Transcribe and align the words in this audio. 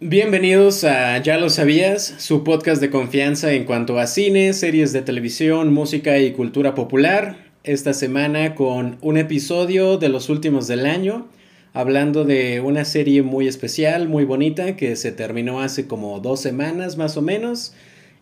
Bienvenidos 0.00 0.84
a 0.84 1.18
Ya 1.18 1.38
lo 1.38 1.50
sabías, 1.50 2.14
su 2.18 2.44
podcast 2.44 2.80
de 2.80 2.88
confianza 2.88 3.52
en 3.52 3.64
cuanto 3.64 3.98
a 3.98 4.06
cine, 4.06 4.52
series 4.52 4.92
de 4.92 5.02
televisión, 5.02 5.74
música 5.74 6.20
y 6.20 6.30
cultura 6.30 6.76
popular. 6.76 7.50
Esta 7.64 7.92
semana 7.92 8.54
con 8.54 8.98
un 9.00 9.16
episodio 9.16 9.98
de 9.98 10.08
los 10.08 10.28
últimos 10.28 10.68
del 10.68 10.86
año, 10.86 11.26
hablando 11.72 12.24
de 12.24 12.60
una 12.60 12.84
serie 12.84 13.22
muy 13.22 13.48
especial, 13.48 14.08
muy 14.08 14.24
bonita, 14.24 14.76
que 14.76 14.94
se 14.94 15.10
terminó 15.10 15.60
hace 15.60 15.88
como 15.88 16.20
dos 16.20 16.40
semanas 16.40 16.96
más 16.96 17.16
o 17.16 17.22
menos, 17.22 17.74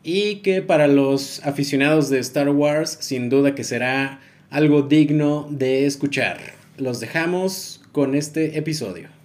y 0.02 0.36
que 0.36 0.62
para 0.62 0.86
los 0.86 1.44
aficionados 1.44 2.08
de 2.08 2.20
Star 2.20 2.48
Wars 2.48 2.96
sin 3.02 3.28
duda 3.28 3.54
que 3.54 3.64
será 3.64 4.20
algo 4.48 4.80
digno 4.80 5.46
de 5.50 5.84
escuchar. 5.84 6.38
Los 6.78 7.00
dejamos 7.00 7.82
con 7.92 8.14
este 8.14 8.56
episodio. 8.56 9.15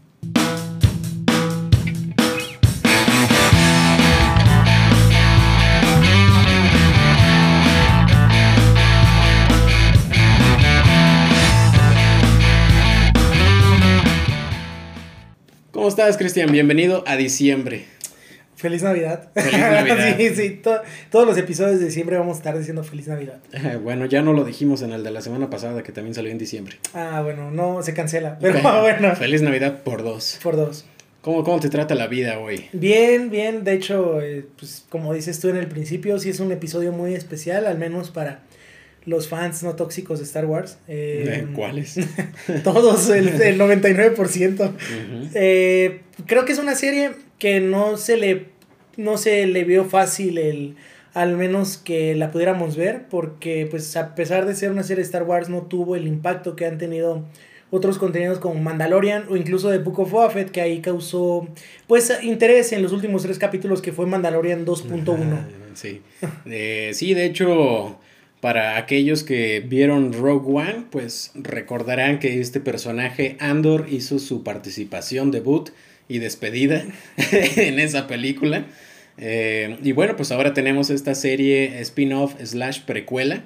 ¿Cómo 15.82 15.90
estás, 15.90 16.16
Cristian? 16.16 16.52
Bienvenido 16.52 17.04
a 17.08 17.16
diciembre. 17.18 17.86
Feliz 18.56 18.84
Navidad. 18.84 19.32
Feliz 19.34 19.60
Navidad. 19.60 20.16
sí, 20.20 20.30
sí, 20.36 20.62
todos 21.10 21.26
los 21.26 21.36
episodios 21.40 21.80
de 21.80 21.88
diciembre 21.88 22.20
vamos 22.20 22.36
a 22.36 22.38
estar 22.38 22.56
diciendo 22.56 22.84
Feliz 22.84 23.08
Navidad. 23.08 23.40
bueno, 23.82 24.06
ya 24.06 24.22
no 24.22 24.32
lo 24.32 24.44
dijimos 24.44 24.84
en 24.84 24.92
el 24.92 25.04
de 25.04 25.10
la 25.10 25.22
semana 25.22 25.50
pasada, 25.50 25.82
que 25.82 25.92
también 25.92 26.14
salió 26.14 26.32
en 26.32 26.38
diciembre. 26.38 26.78
Ah, 26.94 27.22
bueno, 27.24 27.50
no, 27.50 27.82
se 27.82 27.96
cancela. 27.96 28.38
Pero 28.40 28.62
bueno. 28.82 29.16
Feliz 29.16 29.42
Navidad 29.42 29.82
por 29.82 30.04
dos. 30.04 30.38
Por 30.44 30.56
dos. 30.56 30.86
¿Cómo, 31.22 31.44
¿Cómo 31.44 31.60
te 31.60 31.70
trata 31.70 31.96
la 31.96 32.06
vida 32.06 32.38
hoy? 32.38 32.68
Bien, 32.74 33.32
bien. 33.32 33.64
De 33.64 33.74
hecho, 33.74 34.22
eh, 34.22 34.46
pues 34.60 34.86
como 34.88 35.16
dices 35.16 35.40
tú 35.40 35.50
en 35.50 35.58
el 35.58 35.66
principio, 35.66 36.20
sí 36.20 36.30
es 36.30 36.40
un 36.40 36.52
episodio 36.52 36.92
muy 36.92 37.16
especial, 37.16 37.66
al 37.66 37.80
menos 37.80 38.12
para 38.12 38.42
los 39.06 39.28
fans 39.28 39.64
no 39.64 39.76
tóxicos 39.76 40.20
de 40.20 40.26
Star 40.26 40.46
Wars. 40.46 40.78
Eh, 40.88 41.48
¿Cuáles? 41.56 42.00
todos, 42.64 43.10
el, 43.10 43.30
el 43.42 43.60
99%. 43.60 44.72
eh, 45.34 46.02
creo 46.26 46.46
que 46.46 46.52
es 46.52 46.60
una 46.60 46.76
serie 46.76 47.12
que 47.40 47.60
no 47.60 47.98
se 47.98 48.18
le, 48.18 48.46
no 48.98 49.18
se 49.18 49.48
le 49.48 49.64
vio 49.64 49.86
fácil 49.86 50.38
el 50.38 50.76
al 51.14 51.36
menos 51.36 51.78
que 51.78 52.16
la 52.16 52.32
pudiéramos 52.32 52.78
ver, 52.78 53.04
porque 53.10 53.68
pues 53.70 53.98
a 53.98 54.16
pesar 54.16 54.46
de 54.46 54.56
ser 54.56 54.72
una 54.72 54.84
serie 54.84 55.04
de 55.04 55.08
Star 55.08 55.24
Wars 55.24 55.50
no 55.50 55.64
tuvo 55.64 55.96
el 55.96 56.08
impacto 56.08 56.56
que 56.56 56.66
han 56.66 56.78
tenido 56.78 57.26
otros 57.70 57.98
contenidos 57.98 58.40
como 58.40 58.56
Mandalorian 58.56 59.26
o 59.30 59.36
incluso 59.38 59.70
de 59.70 59.80
Book 59.80 60.00
of 60.00 60.12
Boba 60.12 60.34
que 60.46 60.62
ahí 60.62 60.80
causó 60.80 61.48
pues 61.88 62.12
interés 62.22 62.72
en 62.74 62.82
los 62.82 62.92
últimos 62.92 63.24
tres 63.24 63.40
capítulos 63.40 63.82
que 63.82 63.92
fue 63.92 64.06
Mandalorian 64.06 64.66
2.1. 64.66 65.40
Sí. 65.74 66.02
Eh, 66.46 66.92
sí, 66.94 67.14
de 67.14 67.26
hecho, 67.26 67.98
para 68.42 68.78
aquellos 68.78 69.24
que 69.24 69.64
vieron 69.66 70.14
Rogue 70.14 70.52
One, 70.52 70.86
pues 70.90 71.32
recordarán 71.36 72.20
que 72.20 72.42
este 72.42 72.60
personaje 72.60 73.38
Andor 73.40 73.86
hizo 73.90 74.18
su 74.18 74.44
participación 74.44 75.30
debut 75.30 75.70
y 76.08 76.18
despedida 76.18 76.84
en 77.56 77.80
esa 77.80 78.08
película. 78.08 78.66
Eh, 79.18 79.78
y 79.84 79.92
bueno, 79.92 80.16
pues 80.16 80.32
ahora 80.32 80.56
tenemos 80.56 80.90
esta 80.90 81.14
serie 81.14 81.80
spin-off 81.82 82.34
slash 82.44 82.82
precuela, 82.82 83.44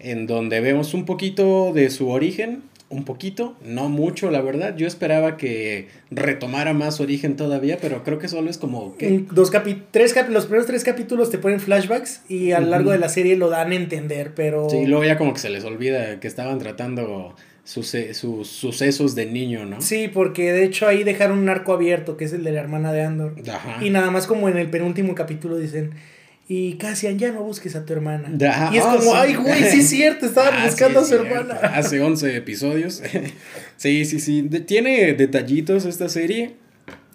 en 0.00 0.26
donde 0.26 0.60
vemos 0.60 0.94
un 0.94 1.04
poquito 1.04 1.72
de 1.72 1.88
su 1.90 2.08
origen, 2.08 2.62
un 2.90 3.04
poquito, 3.04 3.56
no 3.64 3.88
mucho, 3.88 4.30
la 4.30 4.40
verdad. 4.40 4.76
Yo 4.76 4.86
esperaba 4.86 5.36
que 5.36 5.88
retomara 6.10 6.74
más 6.74 7.00
origen 7.00 7.36
todavía, 7.36 7.78
pero 7.80 8.04
creo 8.04 8.18
que 8.18 8.28
solo 8.28 8.50
es 8.50 8.58
como 8.58 8.96
que... 8.96 9.24
Dos 9.30 9.50
capi 9.50 9.82
tres 9.90 10.12
capi 10.12 10.32
los 10.32 10.44
primeros 10.44 10.66
tres 10.66 10.84
capítulos 10.84 11.30
te 11.30 11.38
ponen 11.38 11.60
flashbacks 11.60 12.22
y 12.28 12.52
a 12.52 12.60
lo 12.60 12.68
largo 12.68 12.90
de 12.90 12.98
la 12.98 13.08
serie 13.08 13.36
lo 13.36 13.50
dan 13.50 13.72
a 13.72 13.74
entender, 13.74 14.32
pero... 14.34 14.68
Sí, 14.70 14.86
luego 14.86 15.04
ya 15.04 15.18
como 15.18 15.32
que 15.32 15.40
se 15.40 15.50
les 15.50 15.64
olvida 15.64 16.20
que 16.20 16.28
estaban 16.28 16.58
tratando 16.58 17.34
sus, 17.64 17.96
sus 18.12 18.48
sucesos 18.48 19.14
de 19.14 19.26
niño, 19.26 19.64
¿no? 19.64 19.80
Sí, 19.80 20.08
porque 20.12 20.52
de 20.52 20.64
hecho 20.64 20.86
ahí 20.86 21.02
dejaron 21.02 21.38
un 21.38 21.48
arco 21.48 21.72
abierto, 21.72 22.16
que 22.16 22.26
es 22.26 22.32
el 22.32 22.44
de 22.44 22.52
la 22.52 22.60
hermana 22.60 22.92
de 22.92 23.02
Andor. 23.02 23.34
Ajá. 23.50 23.84
Y 23.84 23.90
nada 23.90 24.10
más 24.10 24.26
como 24.26 24.48
en 24.48 24.58
el 24.58 24.68
penúltimo 24.68 25.14
capítulo 25.14 25.56
dicen, 25.56 25.92
y 26.48 26.74
Cassian, 26.74 27.18
ya 27.18 27.32
no 27.32 27.42
busques 27.42 27.74
a 27.76 27.86
tu 27.86 27.92
hermana. 27.94 28.30
Ajá. 28.50 28.70
Y 28.74 28.78
es 28.78 28.84
Ah, 28.84 28.96
como, 28.98 29.10
sí. 29.12 29.16
ay, 29.16 29.34
güey, 29.34 29.64
sí 29.64 29.80
es 29.80 29.88
cierto, 29.88 30.26
estaban 30.26 30.54
Ah, 30.58 30.66
buscando 30.66 31.02
sí, 31.04 31.14
a 31.14 31.16
su 31.18 31.22
cierto. 31.24 31.40
hermana. 31.40 31.60
Hace 31.74 32.00
11 32.00 32.36
episodios. 32.36 33.02
sí, 33.76 34.04
sí, 34.04 34.20
sí. 34.20 34.42
De- 34.42 34.60
tiene 34.60 35.14
detallitos 35.14 35.84
esta 35.86 36.08
serie 36.08 36.56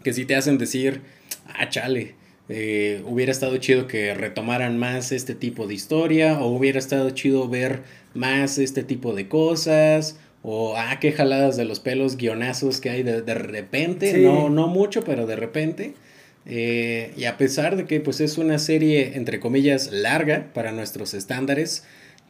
que 0.04 0.14
sí 0.14 0.26
te 0.26 0.36
hacen 0.36 0.58
decir, 0.58 1.02
ah, 1.48 1.70
chale. 1.70 2.16
eh, 2.52 3.04
hubiera 3.06 3.32
estado 3.32 3.56
chido 3.58 3.86
que 3.86 4.16
retomaran 4.16 4.78
más 4.80 5.12
este 5.12 5.36
tipo 5.36 5.68
de 5.68 5.76
historia 5.76 6.40
o 6.40 6.48
hubiera 6.48 6.80
estado 6.80 7.12
chido 7.12 7.48
ver 7.48 7.84
más 8.16 8.58
este 8.58 8.82
tipo 8.84 9.14
de 9.14 9.28
cosas 9.28 10.18
o 10.42 10.74
ah 10.76 10.98
qué 11.00 11.12
jaladas 11.12 11.58
de 11.58 11.66
los 11.66 11.80
pelos 11.80 12.18
guionazos 12.18 12.82
que 12.82 12.90
hay 12.90 13.04
de, 13.04 13.22
de 13.22 13.34
repente 13.36 14.14
Sí. 14.16 14.22
no 14.22 14.50
no 14.50 14.68
mucho 14.68 15.04
pero 15.04 15.28
de 15.28 15.36
repente 15.36 15.94
eh, 16.50 17.14
y 17.16 17.26
a 17.26 17.38
pesar 17.38 17.76
de 17.76 17.86
que 17.86 18.00
pues 18.00 18.20
es 18.22 18.40
una 18.40 18.58
serie 18.58 19.16
entre 19.16 19.40
comillas 19.40 19.92
larga 19.92 20.48
para 20.54 20.72
nuestros 20.72 21.14
estándares 21.14 21.84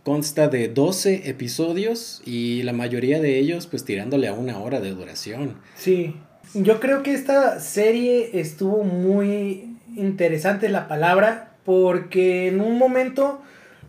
consta 0.03 0.49
de 0.49 0.67
12 0.67 1.29
episodios 1.29 2.21
y 2.25 2.63
la 2.63 2.73
mayoría 2.73 3.21
de 3.21 3.39
ellos 3.39 3.67
pues 3.67 3.85
tirándole 3.85 4.27
a 4.27 4.33
una 4.33 4.59
hora 4.59 4.81
de 4.81 4.89
duración. 4.91 5.55
Sí, 5.75 6.15
yo 6.53 6.81
creo 6.81 7.01
que 7.01 7.13
esta 7.13 7.59
serie 7.61 8.39
estuvo 8.39 8.83
muy 8.83 9.77
interesante 9.95 10.67
la 10.67 10.87
palabra 10.87 11.53
porque 11.63 12.47
en 12.47 12.59
un 12.59 12.77
momento 12.77 13.41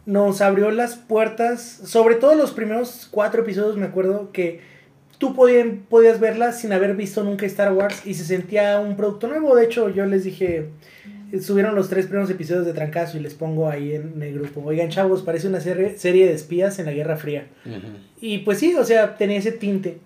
nos 0.06 0.40
abrió 0.40 0.70
las 0.70 0.96
puertas, 0.96 1.62
sobre 1.84 2.14
todo 2.14 2.34
los 2.34 2.52
primeros 2.52 3.08
cuatro 3.10 3.42
episodios 3.42 3.76
me 3.76 3.86
acuerdo 3.86 4.30
que 4.32 4.60
tú 5.20 5.34
podían, 5.34 5.84
podías 5.88 6.18
verlas 6.18 6.58
sin 6.58 6.72
haber 6.72 6.96
visto 6.96 7.22
nunca 7.22 7.44
Star 7.44 7.74
Wars 7.74 8.06
y 8.06 8.14
se 8.14 8.24
sentía 8.24 8.80
un 8.80 8.96
producto 8.96 9.28
nuevo, 9.28 9.54
de 9.54 9.66
hecho 9.66 9.90
yo 9.90 10.06
les 10.06 10.24
dije, 10.24 10.68
eh, 11.30 11.40
subieron 11.40 11.74
los 11.74 11.90
tres 11.90 12.06
primeros 12.06 12.30
episodios 12.30 12.64
de 12.64 12.72
Trancazo 12.72 13.18
y 13.18 13.20
les 13.20 13.34
pongo 13.34 13.68
ahí 13.68 13.94
en 13.94 14.20
el 14.22 14.34
grupo, 14.34 14.62
oigan 14.64 14.88
chavos, 14.88 15.20
parece 15.20 15.46
una 15.46 15.60
serie, 15.60 15.98
serie 15.98 16.26
de 16.26 16.32
espías 16.32 16.78
en 16.78 16.86
la 16.86 16.92
Guerra 16.92 17.18
Fría. 17.18 17.46
Y 18.18 18.38
pues 18.38 18.58
sí, 18.58 18.74
o 18.74 18.84
sea, 18.84 19.16
tenía 19.16 19.38
ese 19.38 19.52
tinte. 19.52 19.98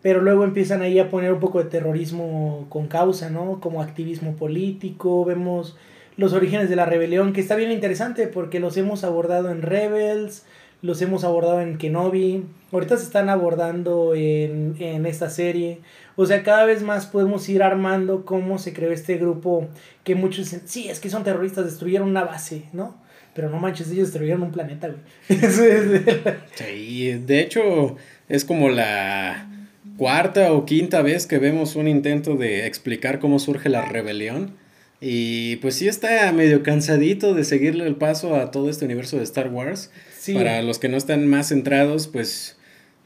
Pero 0.00 0.20
luego 0.20 0.44
empiezan 0.44 0.82
ahí 0.82 1.00
a 1.00 1.10
poner 1.10 1.32
un 1.32 1.40
poco 1.40 1.58
de 1.58 1.68
terrorismo 1.68 2.66
con 2.68 2.86
causa, 2.86 3.30
¿no? 3.30 3.58
Como 3.60 3.82
activismo 3.82 4.36
político, 4.36 5.24
vemos 5.24 5.76
los 6.16 6.34
orígenes 6.34 6.68
de 6.68 6.76
la 6.76 6.84
rebelión, 6.84 7.32
que 7.32 7.40
está 7.40 7.56
bien 7.56 7.72
interesante 7.72 8.28
porque 8.28 8.60
los 8.60 8.76
hemos 8.76 9.02
abordado 9.02 9.50
en 9.50 9.62
Rebels, 9.62 10.44
los 10.82 11.02
hemos 11.02 11.24
abordado 11.24 11.60
en 11.60 11.76
Kenobi, 11.78 12.44
ahorita 12.72 12.96
se 12.96 13.04
están 13.04 13.28
abordando 13.28 14.14
en, 14.14 14.76
en 14.78 15.06
esta 15.06 15.30
serie. 15.30 15.80
O 16.16 16.26
sea, 16.26 16.42
cada 16.42 16.64
vez 16.64 16.82
más 16.82 17.06
podemos 17.06 17.48
ir 17.48 17.62
armando 17.62 18.24
cómo 18.24 18.58
se 18.58 18.72
creó 18.72 18.92
este 18.92 19.16
grupo 19.16 19.68
que 20.04 20.14
muchos 20.14 20.46
dicen, 20.46 20.62
sí, 20.66 20.88
es 20.88 21.00
que 21.00 21.10
son 21.10 21.24
terroristas, 21.24 21.64
destruyeron 21.64 22.08
una 22.08 22.24
base, 22.24 22.64
¿no? 22.72 22.96
Pero 23.34 23.50
no 23.50 23.58
manches, 23.58 23.90
ellos 23.90 24.08
destruyeron 24.08 24.42
un 24.42 24.52
planeta, 24.52 24.88
güey. 24.88 25.40
Sí, 26.54 27.12
de 27.12 27.40
hecho 27.40 27.96
es 28.28 28.44
como 28.44 28.68
la 28.68 29.48
cuarta 29.96 30.52
o 30.52 30.64
quinta 30.64 31.02
vez 31.02 31.26
que 31.26 31.38
vemos 31.38 31.76
un 31.76 31.88
intento 31.88 32.36
de 32.36 32.66
explicar 32.66 33.18
cómo 33.18 33.38
surge 33.38 33.68
la 33.68 33.84
rebelión. 33.84 34.56
Y 35.00 35.56
pues 35.56 35.76
sí 35.76 35.86
está 35.86 36.32
medio 36.32 36.62
cansadito 36.62 37.34
de 37.34 37.44
seguirle 37.44 37.86
el 37.86 37.94
paso 37.94 38.34
a 38.34 38.50
todo 38.50 38.68
este 38.68 38.84
universo 38.84 39.16
de 39.16 39.22
Star 39.22 39.48
Wars. 39.48 39.92
Sí. 40.18 40.34
Para 40.34 40.62
los 40.62 40.78
que 40.78 40.88
no 40.88 40.96
están 40.96 41.26
más 41.26 41.48
centrados, 41.48 42.08
pues 42.08 42.58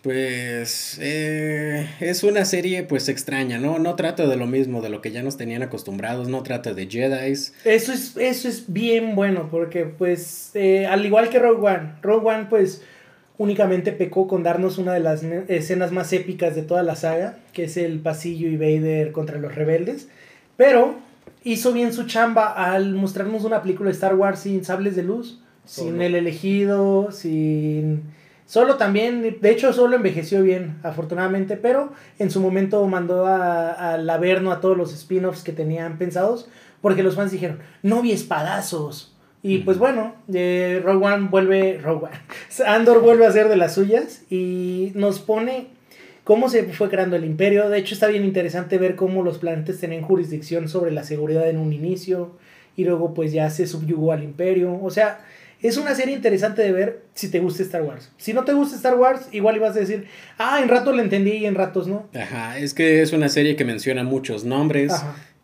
pues 0.02 0.98
eh, 1.00 1.88
es 2.00 2.24
una 2.24 2.44
serie 2.44 2.82
pues 2.82 3.08
extraña, 3.08 3.58
¿no? 3.58 3.78
No 3.78 3.94
trata 3.94 4.26
de 4.26 4.36
lo 4.36 4.46
mismo, 4.46 4.82
de 4.82 4.88
lo 4.88 5.00
que 5.00 5.12
ya 5.12 5.22
nos 5.22 5.36
tenían 5.36 5.62
acostumbrados, 5.62 6.28
no 6.28 6.42
trata 6.42 6.74
de 6.74 6.88
Jedis. 6.88 7.54
Eso 7.64 7.92
es, 7.92 8.16
eso 8.16 8.48
es 8.48 8.72
bien 8.72 9.14
bueno, 9.14 9.48
porque 9.50 9.84
pues 9.84 10.50
eh, 10.54 10.86
al 10.86 11.06
igual 11.06 11.30
que 11.30 11.38
Rogue 11.38 11.68
One, 11.68 11.92
Rogue 12.02 12.28
One 12.28 12.46
pues 12.50 12.82
únicamente 13.38 13.92
pecó 13.92 14.26
con 14.26 14.42
darnos 14.42 14.76
una 14.78 14.92
de 14.92 15.00
las 15.00 15.22
escenas 15.22 15.92
más 15.92 16.12
épicas 16.12 16.56
de 16.56 16.62
toda 16.62 16.82
la 16.82 16.96
saga, 16.96 17.38
que 17.52 17.64
es 17.64 17.76
el 17.76 18.00
pasillo 18.00 18.48
y 18.48 18.56
Vader 18.56 19.12
contra 19.12 19.38
los 19.38 19.54
rebeldes, 19.54 20.08
pero 20.56 20.96
hizo 21.44 21.72
bien 21.72 21.92
su 21.92 22.06
chamba 22.06 22.52
al 22.52 22.94
mostrarnos 22.94 23.44
una 23.44 23.62
película 23.62 23.88
de 23.88 23.94
Star 23.94 24.16
Wars 24.16 24.40
sin 24.40 24.64
sables 24.64 24.96
de 24.96 25.04
luz, 25.04 25.40
sin 25.64 25.86
Solo. 25.90 26.02
el 26.02 26.14
elegido, 26.14 27.10
sin... 27.12 28.02
Solo 28.46 28.76
también, 28.76 29.38
de 29.40 29.50
hecho 29.50 29.72
solo 29.72 29.96
envejeció 29.96 30.42
bien, 30.42 30.76
afortunadamente, 30.82 31.56
pero 31.56 31.92
en 32.18 32.30
su 32.30 32.40
momento 32.40 32.86
mandó 32.86 33.26
a- 33.26 33.70
al 33.94 34.10
averno 34.10 34.52
a 34.52 34.60
todos 34.60 34.76
los 34.76 34.92
spin-offs 34.92 35.42
que 35.42 35.52
tenían 35.52 35.96
pensados, 35.96 36.48
porque 36.82 37.02
los 37.02 37.14
fans 37.16 37.32
dijeron, 37.32 37.60
no 37.82 38.02
vi 38.02 38.12
espadazos. 38.12 39.14
Y 39.42 39.58
pues 39.58 39.78
bueno, 39.78 40.14
eh, 40.32 40.80
Rogue 40.84 41.06
One 41.06 41.28
vuelve, 41.30 41.78
Rogue 41.82 42.06
One, 42.06 42.16
Andor 42.66 43.00
vuelve 43.00 43.24
a 43.26 43.32
ser 43.32 43.48
de 43.48 43.56
las 43.56 43.74
suyas 43.74 44.22
y 44.30 44.92
nos 44.94 45.18
pone 45.18 45.68
cómo 46.22 46.48
se 46.50 46.64
fue 46.64 46.90
creando 46.90 47.16
el 47.16 47.24
imperio. 47.24 47.68
De 47.70 47.78
hecho, 47.78 47.94
está 47.94 48.06
bien 48.08 48.24
interesante 48.24 48.76
ver 48.78 48.96
cómo 48.96 49.22
los 49.22 49.38
planetas 49.38 49.78
tenían 49.78 50.02
jurisdicción 50.02 50.68
sobre 50.68 50.90
la 50.92 51.04
seguridad 51.04 51.48
en 51.48 51.58
un 51.58 51.72
inicio 51.72 52.32
y 52.76 52.84
luego 52.84 53.14
pues 53.14 53.32
ya 53.32 53.48
se 53.50 53.66
subyugó 53.66 54.12
al 54.12 54.22
imperio. 54.22 54.78
O 54.80 54.90
sea, 54.90 55.20
es 55.62 55.76
una 55.76 55.94
serie 55.94 56.14
interesante 56.14 56.62
de 56.62 56.72
ver 56.72 57.02
si 57.14 57.30
te 57.30 57.38
gusta 57.38 57.62
Star 57.62 57.82
Wars. 57.82 58.10
Si 58.18 58.32
no 58.32 58.44
te 58.44 58.52
gusta 58.52 58.76
Star 58.76 58.96
Wars, 58.96 59.28
igual 59.30 59.56
ibas 59.56 59.76
a 59.76 59.80
decir, 59.80 60.06
ah, 60.38 60.60
en 60.62 60.68
ratos 60.68 60.94
lo 60.94 61.00
entendí 61.00 61.32
y 61.32 61.46
en 61.46 61.54
ratos 61.54 61.86
no. 61.86 62.08
Ajá, 62.14 62.58
es 62.58 62.74
que 62.74 63.00
es 63.00 63.12
una 63.12 63.28
serie 63.28 63.54
que 63.56 63.64
menciona 63.64 64.02
muchos 64.02 64.44
nombres. 64.44 64.92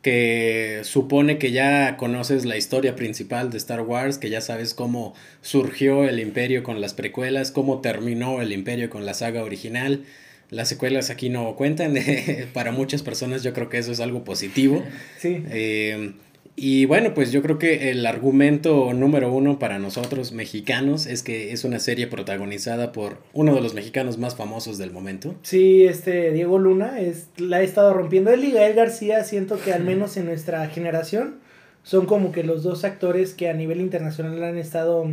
que 0.03 0.81
supone 0.85 1.39
que 1.39 1.51
ya 1.51 1.97
conoces 1.97 2.45
la 2.45 2.57
historia 2.57 2.95
principal 2.95 3.51
de 3.51 3.59
Star 3.59 3.81
Wars, 3.81 4.19
que 4.19 4.31
ya 4.31 4.41
sabes 4.41 4.73
cómo 4.73 5.13
surgió 5.43 6.05
el 6.05 6.21
imperio 6.21 6.63
con 6.63 6.81
las 6.81 6.95
precuelas, 6.95 7.51
cómo 7.51 7.81
terminó 7.81 8.41
el 8.41 8.53
imperio 8.53 8.91
con 8.91 9.05
la 9.07 9.15
saga 9.15 9.43
original. 9.43 10.05
Las 10.51 10.69
secuelas 10.69 11.11
aquí 11.11 11.31
no 11.31 11.57
cuentan, 11.57 11.95
para 12.55 12.71
muchas 12.71 13.03
personas 13.03 13.43
yo 13.43 13.53
creo 13.53 13.69
que 13.69 13.79
eso 13.79 13.91
es 13.91 14.01
algo 14.01 14.23
positivo. 14.25 14.85
Sí. 15.19 15.43
Eh, 15.51 16.13
y 16.61 16.87
bueno, 16.87 17.15
pues 17.15 17.31
yo 17.31 17.41
creo 17.41 17.59
que 17.59 17.91
el 17.91 18.05
argumento 18.05 18.93
número 18.93 19.33
uno 19.33 19.61
para 19.61 19.79
nosotros 19.79 20.33
mexicanos 20.33 21.07
es 21.07 21.23
que 21.23 21.53
es 21.53 21.63
una 21.63 21.79
serie 21.79 22.09
protagonizada 22.09 22.91
por 22.91 23.19
uno 23.33 23.55
de 23.55 23.61
los 23.61 23.75
mexicanos 23.75 24.19
más 24.19 24.35
famosos 24.35 24.77
del 24.77 24.91
momento. 24.91 25.37
Sí, 25.43 25.85
este 25.85 26.33
Diego 26.33 26.59
Luna 26.59 27.01
es, 27.01 27.29
la 27.37 27.59
ha 27.59 27.63
estado 27.63 27.95
rompiendo. 27.95 28.31
Él 28.31 28.45
y 28.45 28.51
Gael 28.51 28.75
García 28.75 29.23
siento 29.23 29.61
que 29.61 29.73
al 29.73 29.85
menos 29.85 30.17
en 30.17 30.27
nuestra 30.27 30.67
generación 30.67 31.37
son 31.85 32.07
como 32.07 32.33
que 32.33 32.43
los 32.43 32.65
dos 32.65 32.85
actores 32.85 33.35
que 33.35 33.49
a 33.49 33.55
nivel 33.55 33.81
internacional 33.81 34.43
han 34.43 34.59
estado, 34.59 35.07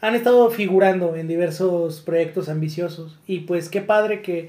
han 0.00 0.14
estado 0.14 0.50
figurando 0.50 1.16
en 1.16 1.28
diversos 1.28 2.00
proyectos 2.00 2.48
ambiciosos. 2.48 3.18
Y 3.26 3.40
pues 3.40 3.68
qué 3.68 3.82
padre 3.82 4.22
que 4.22 4.48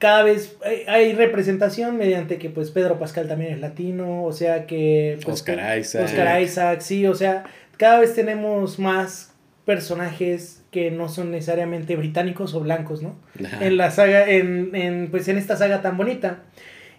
cada 0.00 0.22
vez 0.22 0.56
hay, 0.88 1.12
representación 1.12 1.98
mediante 1.98 2.38
que 2.38 2.48
pues 2.48 2.70
Pedro 2.70 2.98
Pascal 2.98 3.28
también 3.28 3.52
es 3.52 3.60
latino, 3.60 4.24
o 4.24 4.32
sea 4.32 4.66
que... 4.66 5.18
Pues, 5.22 5.34
Oscar 5.34 5.78
Isaac. 5.78 6.04
Oscar 6.06 6.42
Isaac, 6.42 6.80
sí, 6.80 7.06
o 7.06 7.14
sea, 7.14 7.44
cada 7.76 8.00
vez 8.00 8.14
tenemos 8.14 8.78
más 8.78 9.34
personajes 9.66 10.62
que 10.70 10.90
no 10.90 11.10
son 11.10 11.30
necesariamente 11.30 11.96
británicos 11.96 12.54
o 12.54 12.60
blancos, 12.60 13.02
¿no? 13.02 13.14
En 13.60 13.76
la 13.76 13.90
saga, 13.90 14.26
en, 14.26 14.74
en, 14.74 15.10
pues 15.10 15.28
en 15.28 15.36
esta 15.36 15.56
saga 15.58 15.82
tan 15.82 15.98
bonita. 15.98 16.44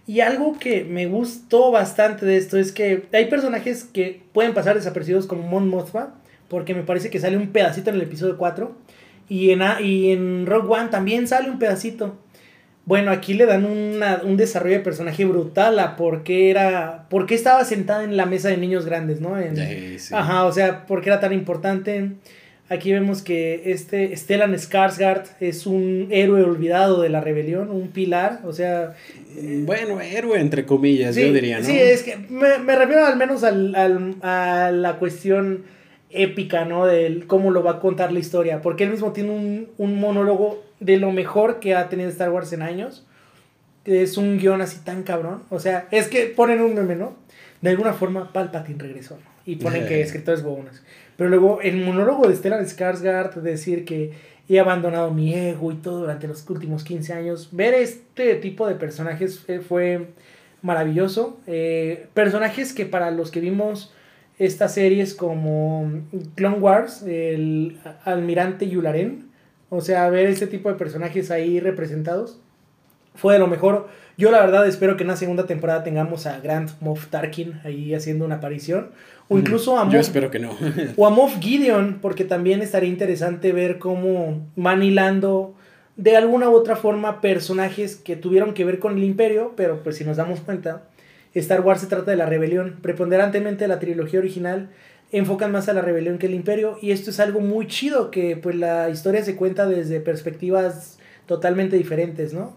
Y 0.06 0.19
algo 0.19 0.59
que 0.59 0.83
me 0.83 1.07
gustó 1.07 1.71
bastante 1.71 2.27
de 2.27 2.38
esto 2.38 2.59
es 2.59 2.71
que 2.71 3.07
hay 3.13 3.25
personajes 3.25 3.83
que 3.83 4.21
pueden 4.31 4.54
pasar 4.54 4.75
desapercibidos 4.75 5.25
como 5.25 5.42
Mon 5.47 5.68
Mothma, 5.69 6.21
porque 6.50 6.75
me 6.75 6.83
parece 6.83 7.09
que 7.09 7.19
sale 7.19 7.36
un 7.36 7.47
pedacito 7.47 7.89
en 7.89 7.95
el 7.95 8.04
episodio 8.04 8.38
4, 8.38 8.75
y 9.27 9.50
en, 9.50 9.62
y 9.83 10.12
en 10.12 10.45
Rogue 10.45 10.69
One 10.69 10.89
también 10.89 11.27
sale 11.27 11.50
un 11.50 11.57
pedacito. 11.57 12.19
Bueno, 12.86 13.12
aquí 13.12 13.36
le 13.36 13.45
dan 13.45 13.66
un 13.66 14.38
desarrollo 14.38 14.75
de 14.75 14.81
personaje 14.81 15.24
brutal 15.25 15.78
a 15.80 15.95
por 15.95 16.24
qué 16.24 16.50
era, 16.50 17.06
por 17.10 17.28
qué 17.28 17.36
estaba 17.36 17.63
sentada 17.63 18.04
en 18.04 18.18
la 18.18 18.25
mesa 18.25 18.50
de 18.50 18.57
niños 18.57 18.86
grandes, 18.86 19.22
¿no? 19.22 19.36
Ajá, 20.12 20.45
o 20.45 20.51
sea, 20.51 20.86
por 20.88 21.01
qué 21.01 21.10
era 21.10 21.19
tan 21.19 21.31
importante. 21.31 22.12
Aquí 22.69 22.94
vemos 22.94 23.22
que 23.22 23.63
este 23.66 24.16
Stellan 24.16 24.54
Skarsgård 24.54 25.25
es 25.42 25.66
un 25.66 26.07
héroe 26.10 26.42
olvidado 26.42 27.01
de 27.01 27.10
la 27.10 27.19
rebelión, 27.19 27.69
un 27.69 27.89
pilar, 27.89 28.39
o 28.45 28.54
sea... 28.54 28.95
Mm, 29.36 29.66
bueno, 29.66 30.00
héroe 30.00 30.39
entre 30.39 30.66
comillas, 30.66 31.18
yo 31.18 31.33
diría, 31.33 31.60
¿no? 31.60 31.66
Sí, 31.66 31.78
es 31.78 32.01
que 32.01 32.16
me, 32.16 32.60
me 32.60 32.78
refiero 32.78 33.06
al 33.06 33.18
menos 33.18 33.44
al, 33.44 33.75
al, 33.75 34.16
a 34.22 34.72
la 34.72 34.95
cuestión 35.00 35.66
épica, 36.12 36.63
¿no? 36.63 36.86
De 36.86 37.25
cómo 37.28 37.51
lo 37.51 37.62
va 37.62 37.72
a 37.72 37.80
contar 37.81 38.13
la 38.13 38.19
historia, 38.19 38.62
porque 38.62 38.86
él 38.86 38.92
mismo 38.92 39.12
tiene 39.12 39.31
un, 39.31 39.68
un 39.78 40.00
monólogo 40.00 40.63
de 40.81 40.98
lo 40.98 41.12
mejor 41.12 41.62
que 41.62 41.75
ha 41.75 41.88
tenido 41.88 42.10
Star 42.10 42.31
Wars 42.31 42.51
en 42.51 42.63
años. 42.63 43.06
Es 43.86 44.18
un 44.18 44.38
guion 44.38 44.62
así 44.62 44.80
tan 44.83 45.04
cabrón. 45.04 45.44
O 45.50 45.60
sea, 45.60 45.88
es 45.92 46.10
que 46.10 46.25
ponen 46.25 46.60
un 46.60 46.75
meme, 46.75 46.95
¿no? 46.95 47.16
De 47.62 47.69
alguna 47.69 47.94
forma 47.94 48.33
Palpatine 48.33 48.80
regresó, 48.80 49.16
¿no? 49.16 49.31
Y 49.45 49.56
ponen 49.56 49.88
que 49.88 50.01
escritores 50.01 50.44
buenos. 50.44 50.83
Pero 51.16 51.30
luego 51.30 51.62
el 51.62 51.78
monólogo 51.78 52.28
de 52.28 52.36
Stellan 52.36 52.66
Skarsgård 52.66 53.33
decir 53.42 53.86
que 53.86 54.12
he 54.50 54.60
abandonado 54.60 55.12
mi 55.12 55.33
ego 55.33 55.72
y 55.72 55.75
todo 55.75 56.00
durante 56.00 56.28
los 56.28 56.48
últimos 56.50 56.83
15 56.83 57.13
años. 57.13 57.50
Ver 57.51 57.74
este 57.74 58.36
tipo 58.36 58.68
de 58.68 58.75
personajes 58.75 59.44
eh, 59.48 59.60
fue 59.60 60.10
maravilloso. 60.62 61.39
Eh, 61.48 62.07
personajes 62.13 62.74
que 62.74 62.86
para 62.86 63.12
los 63.12 63.31
que 63.31 63.39
vimos 63.39 63.94
estas 64.39 64.74
series 64.74 65.13
como 65.13 65.89
Clone 66.36 66.57
Wars, 66.57 67.04
el 67.04 67.78
almirante 68.04 68.68
Yularen, 68.68 69.31
o 69.71 69.79
sea, 69.79 70.09
ver 70.09 70.27
ese 70.27 70.47
tipo 70.47 70.68
de 70.68 70.75
personajes 70.75 71.31
ahí 71.31 71.62
representados 71.62 72.38
fue 73.15 73.33
de 73.33 73.39
lo 73.39 73.47
mejor. 73.47 73.88
Yo 74.18 74.29
la 74.29 74.41
verdad 74.41 74.68
espero 74.68 74.97
que 74.97 75.03
en 75.03 75.07
la 75.07 75.15
segunda 75.15 75.45
temporada 75.45 75.81
tengamos 75.81 76.25
a 76.27 76.41
Grant 76.41 76.71
Moff 76.81 77.07
Tarkin 77.07 77.62
ahí 77.63 77.94
haciendo 77.94 78.25
una 78.25 78.35
aparición. 78.35 78.89
O 79.29 79.38
incluso 79.38 79.77
a 79.77 79.85
Moff... 79.85 79.94
Yo 79.94 80.00
espero 80.01 80.29
que 80.29 80.39
no. 80.39 80.51
o 80.97 81.07
a 81.07 81.09
Moff 81.09 81.39
Gideon, 81.39 82.00
porque 82.01 82.25
también 82.25 82.62
estaría 82.62 82.89
interesante 82.89 83.53
ver 83.53 83.79
cómo 83.79 84.45
van 84.57 84.83
hilando 84.83 85.56
de 85.95 86.18
alguna 86.18 86.50
u 86.50 86.53
otra 86.53 86.75
forma 86.75 87.21
personajes 87.21 87.95
que 87.95 88.18
tuvieron 88.18 88.53
que 88.53 88.65
ver 88.65 88.79
con 88.79 88.97
el 88.97 89.03
imperio, 89.06 89.53
pero 89.56 89.83
pues 89.83 89.95
si 89.95 90.03
nos 90.03 90.18
damos 90.18 90.41
cuenta, 90.41 90.83
Star 91.33 91.62
Wars 91.62 91.79
se 91.79 91.88
trata 91.88 92.12
de 92.12 92.18
la 92.18 92.25
rebelión. 92.25 92.75
Preponderantemente 92.81 93.69
la 93.69 93.79
trilogía 93.79 94.19
original 94.19 94.69
enfocan 95.12 95.52
más 95.52 95.68
a 95.69 95.74
la 95.74 95.81
rebelión 95.81 96.18
que 96.18 96.28
el 96.28 96.34
imperio 96.34 96.78
y 96.81 96.92
esto 96.92 97.10
es 97.10 97.19
algo 97.19 97.42
muy 97.42 97.68
chido 97.68 98.12
que 98.12 98.38
pues 98.38 98.56
la 98.56 98.90
historia 98.90 99.24
se 99.24 99.36
cuenta 99.36 99.66
desde 99.66 100.00
perspectivas 100.00 100.98
totalmente 101.25 101.78
diferentes, 101.78 102.34
¿no? 102.34 102.56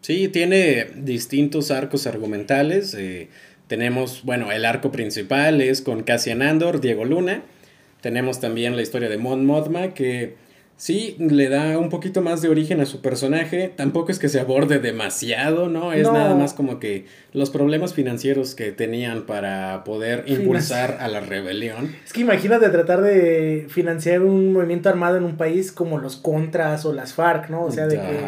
Sí, 0.00 0.28
tiene 0.28 0.86
distintos 0.96 1.70
arcos 1.70 2.06
argumentales. 2.06 2.94
Eh, 2.94 3.28
tenemos, 3.66 4.24
bueno, 4.24 4.50
el 4.50 4.64
arco 4.64 4.90
principal 4.90 5.60
es 5.60 5.82
con 5.82 6.02
Cassian 6.02 6.42
Andor, 6.42 6.80
Diego 6.80 7.04
Luna. 7.04 7.42
Tenemos 8.00 8.40
también 8.40 8.76
la 8.76 8.82
historia 8.82 9.08
de 9.08 9.18
Mon 9.18 9.44
Mothma, 9.44 9.92
que 9.92 10.36
Sí, 10.80 11.14
le 11.18 11.50
da 11.50 11.78
un 11.78 11.90
poquito 11.90 12.22
más 12.22 12.40
de 12.40 12.48
origen 12.48 12.80
a 12.80 12.86
su 12.86 13.02
personaje. 13.02 13.70
Tampoco 13.76 14.10
es 14.10 14.18
que 14.18 14.30
se 14.30 14.40
aborde 14.40 14.78
demasiado, 14.78 15.68
¿no? 15.68 15.92
Es 15.92 16.10
nada 16.10 16.34
más 16.34 16.54
como 16.54 16.80
que 16.80 17.04
los 17.34 17.50
problemas 17.50 17.92
financieros 17.92 18.54
que 18.54 18.72
tenían 18.72 19.26
para 19.26 19.84
poder 19.84 20.24
impulsar 20.26 20.96
a 20.98 21.08
la 21.08 21.20
rebelión. 21.20 21.94
Es 22.02 22.14
que 22.14 22.22
imagínate 22.22 22.66
tratar 22.70 23.02
de 23.02 23.66
financiar 23.68 24.22
un 24.22 24.54
movimiento 24.54 24.88
armado 24.88 25.18
en 25.18 25.24
un 25.24 25.36
país 25.36 25.70
como 25.70 25.98
los 25.98 26.16
Contras 26.16 26.86
o 26.86 26.94
las 26.94 27.12
FARC, 27.12 27.50
¿no? 27.50 27.64
O 27.64 27.70
sea, 27.70 27.86
de 27.86 27.96
que. 27.96 28.20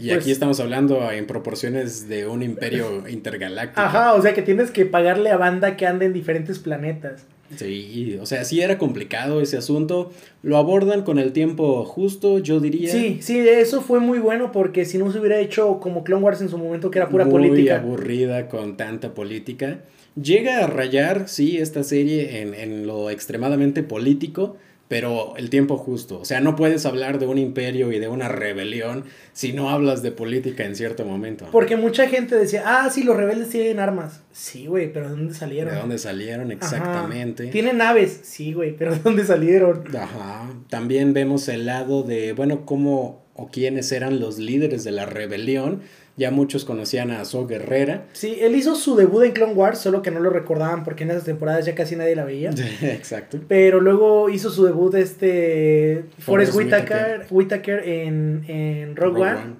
Y 0.00 0.08
pues 0.08 0.18
aquí 0.18 0.32
estamos 0.32 0.58
hablando 0.58 1.12
en 1.12 1.28
proporciones 1.28 2.08
de 2.08 2.26
un 2.26 2.42
imperio 2.42 3.08
intergaláctico. 3.08 3.80
Ajá, 3.80 4.14
o 4.14 4.22
sea 4.22 4.34
que 4.34 4.42
tienes 4.42 4.72
que 4.72 4.84
pagarle 4.84 5.30
a 5.30 5.36
banda 5.36 5.76
que 5.76 5.86
anda 5.86 6.06
en 6.06 6.12
diferentes 6.12 6.58
planetas. 6.58 7.24
Sí, 7.56 8.16
o 8.20 8.26
sea, 8.26 8.44
sí 8.44 8.60
era 8.60 8.78
complicado 8.78 9.40
ese 9.40 9.56
asunto. 9.56 10.12
Lo 10.42 10.56
abordan 10.56 11.02
con 11.02 11.18
el 11.18 11.32
tiempo 11.32 11.84
justo, 11.84 12.38
yo 12.38 12.60
diría. 12.60 12.90
Sí, 12.90 13.18
sí, 13.20 13.38
eso 13.38 13.80
fue 13.80 14.00
muy 14.00 14.18
bueno 14.18 14.52
porque 14.52 14.84
si 14.84 14.98
no 14.98 15.10
se 15.12 15.18
hubiera 15.18 15.38
hecho 15.40 15.80
como 15.80 16.04
Clone 16.04 16.22
Wars 16.22 16.40
en 16.40 16.48
su 16.48 16.58
momento, 16.58 16.90
que 16.90 16.98
era 16.98 17.08
pura 17.08 17.28
política. 17.28 17.80
Muy 17.80 17.90
aburrida 17.90 18.48
con 18.48 18.76
tanta 18.76 19.14
política. 19.14 19.80
Llega 20.20 20.64
a 20.64 20.66
rayar, 20.66 21.28
sí, 21.28 21.58
esta 21.58 21.84
serie 21.84 22.40
en, 22.40 22.54
en 22.54 22.86
lo 22.86 23.10
extremadamente 23.10 23.82
político, 23.82 24.56
pero 24.90 25.34
el 25.36 25.50
tiempo 25.50 25.76
justo. 25.76 26.18
O 26.18 26.24
sea, 26.24 26.40
no 26.40 26.56
puedes 26.56 26.84
hablar 26.84 27.20
de 27.20 27.28
un 27.28 27.38
imperio 27.38 27.92
y 27.92 28.00
de 28.00 28.08
una 28.08 28.26
rebelión 28.26 29.04
si 29.32 29.52
no 29.52 29.70
hablas 29.70 30.02
de 30.02 30.10
política 30.10 30.64
en 30.64 30.74
cierto 30.74 31.04
momento. 31.04 31.46
Porque 31.52 31.76
mucha 31.76 32.08
gente 32.08 32.34
decía, 32.34 32.64
ah, 32.66 32.90
sí, 32.90 33.04
los 33.04 33.16
rebeldes 33.16 33.50
tienen 33.50 33.78
armas. 33.78 34.22
Sí, 34.32 34.66
güey, 34.66 34.92
pero 34.92 35.08
¿de 35.08 35.14
dónde 35.14 35.32
salieron? 35.32 35.74
¿De 35.74 35.78
dónde 35.78 35.98
salieron? 35.98 36.50
Exactamente. 36.50 37.46
Tienen 37.46 37.78
naves. 37.78 38.18
Sí, 38.24 38.52
güey, 38.52 38.74
pero 38.76 38.90
¿de 38.90 38.98
dónde 38.98 39.24
salieron? 39.24 39.84
Ajá. 39.96 40.50
También 40.68 41.14
vemos 41.14 41.46
el 41.46 41.66
lado 41.66 42.02
de, 42.02 42.32
bueno, 42.32 42.66
cómo 42.66 43.22
o 43.34 43.48
quiénes 43.48 43.92
eran 43.92 44.18
los 44.18 44.38
líderes 44.38 44.82
de 44.82 44.90
la 44.90 45.06
rebelión 45.06 45.82
ya 46.20 46.30
muchos 46.30 46.66
conocían 46.66 47.10
a 47.10 47.24
So 47.24 47.46
Guerrera. 47.46 48.04
Sí, 48.12 48.36
él 48.42 48.54
hizo 48.54 48.74
su 48.74 48.94
debut 48.94 49.24
en 49.24 49.32
Clone 49.32 49.54
Wars, 49.54 49.78
solo 49.78 50.02
que 50.02 50.10
no 50.10 50.20
lo 50.20 50.28
recordaban 50.28 50.84
porque 50.84 51.04
en 51.04 51.12
esas 51.12 51.24
temporadas 51.24 51.64
ya 51.64 51.74
casi 51.74 51.96
nadie 51.96 52.14
la 52.14 52.26
veía. 52.26 52.50
Exacto. 52.82 53.40
Pero 53.48 53.80
luego 53.80 54.28
hizo 54.28 54.50
su 54.50 54.66
debut 54.66 54.94
este 54.96 56.04
Forrest, 56.18 56.54
Whitaker, 56.54 57.26
Whitaker, 57.30 57.88
en, 57.88 58.44
en 58.48 58.96
Rogue, 58.96 59.22
One. 59.22 59.54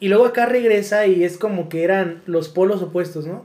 Y 0.00 0.08
luego 0.08 0.24
acá 0.24 0.46
regresa 0.46 1.06
y 1.06 1.24
es 1.24 1.36
como 1.36 1.68
que 1.68 1.84
eran 1.84 2.22
los 2.24 2.48
polos 2.48 2.80
opuestos, 2.80 3.26
¿no? 3.26 3.44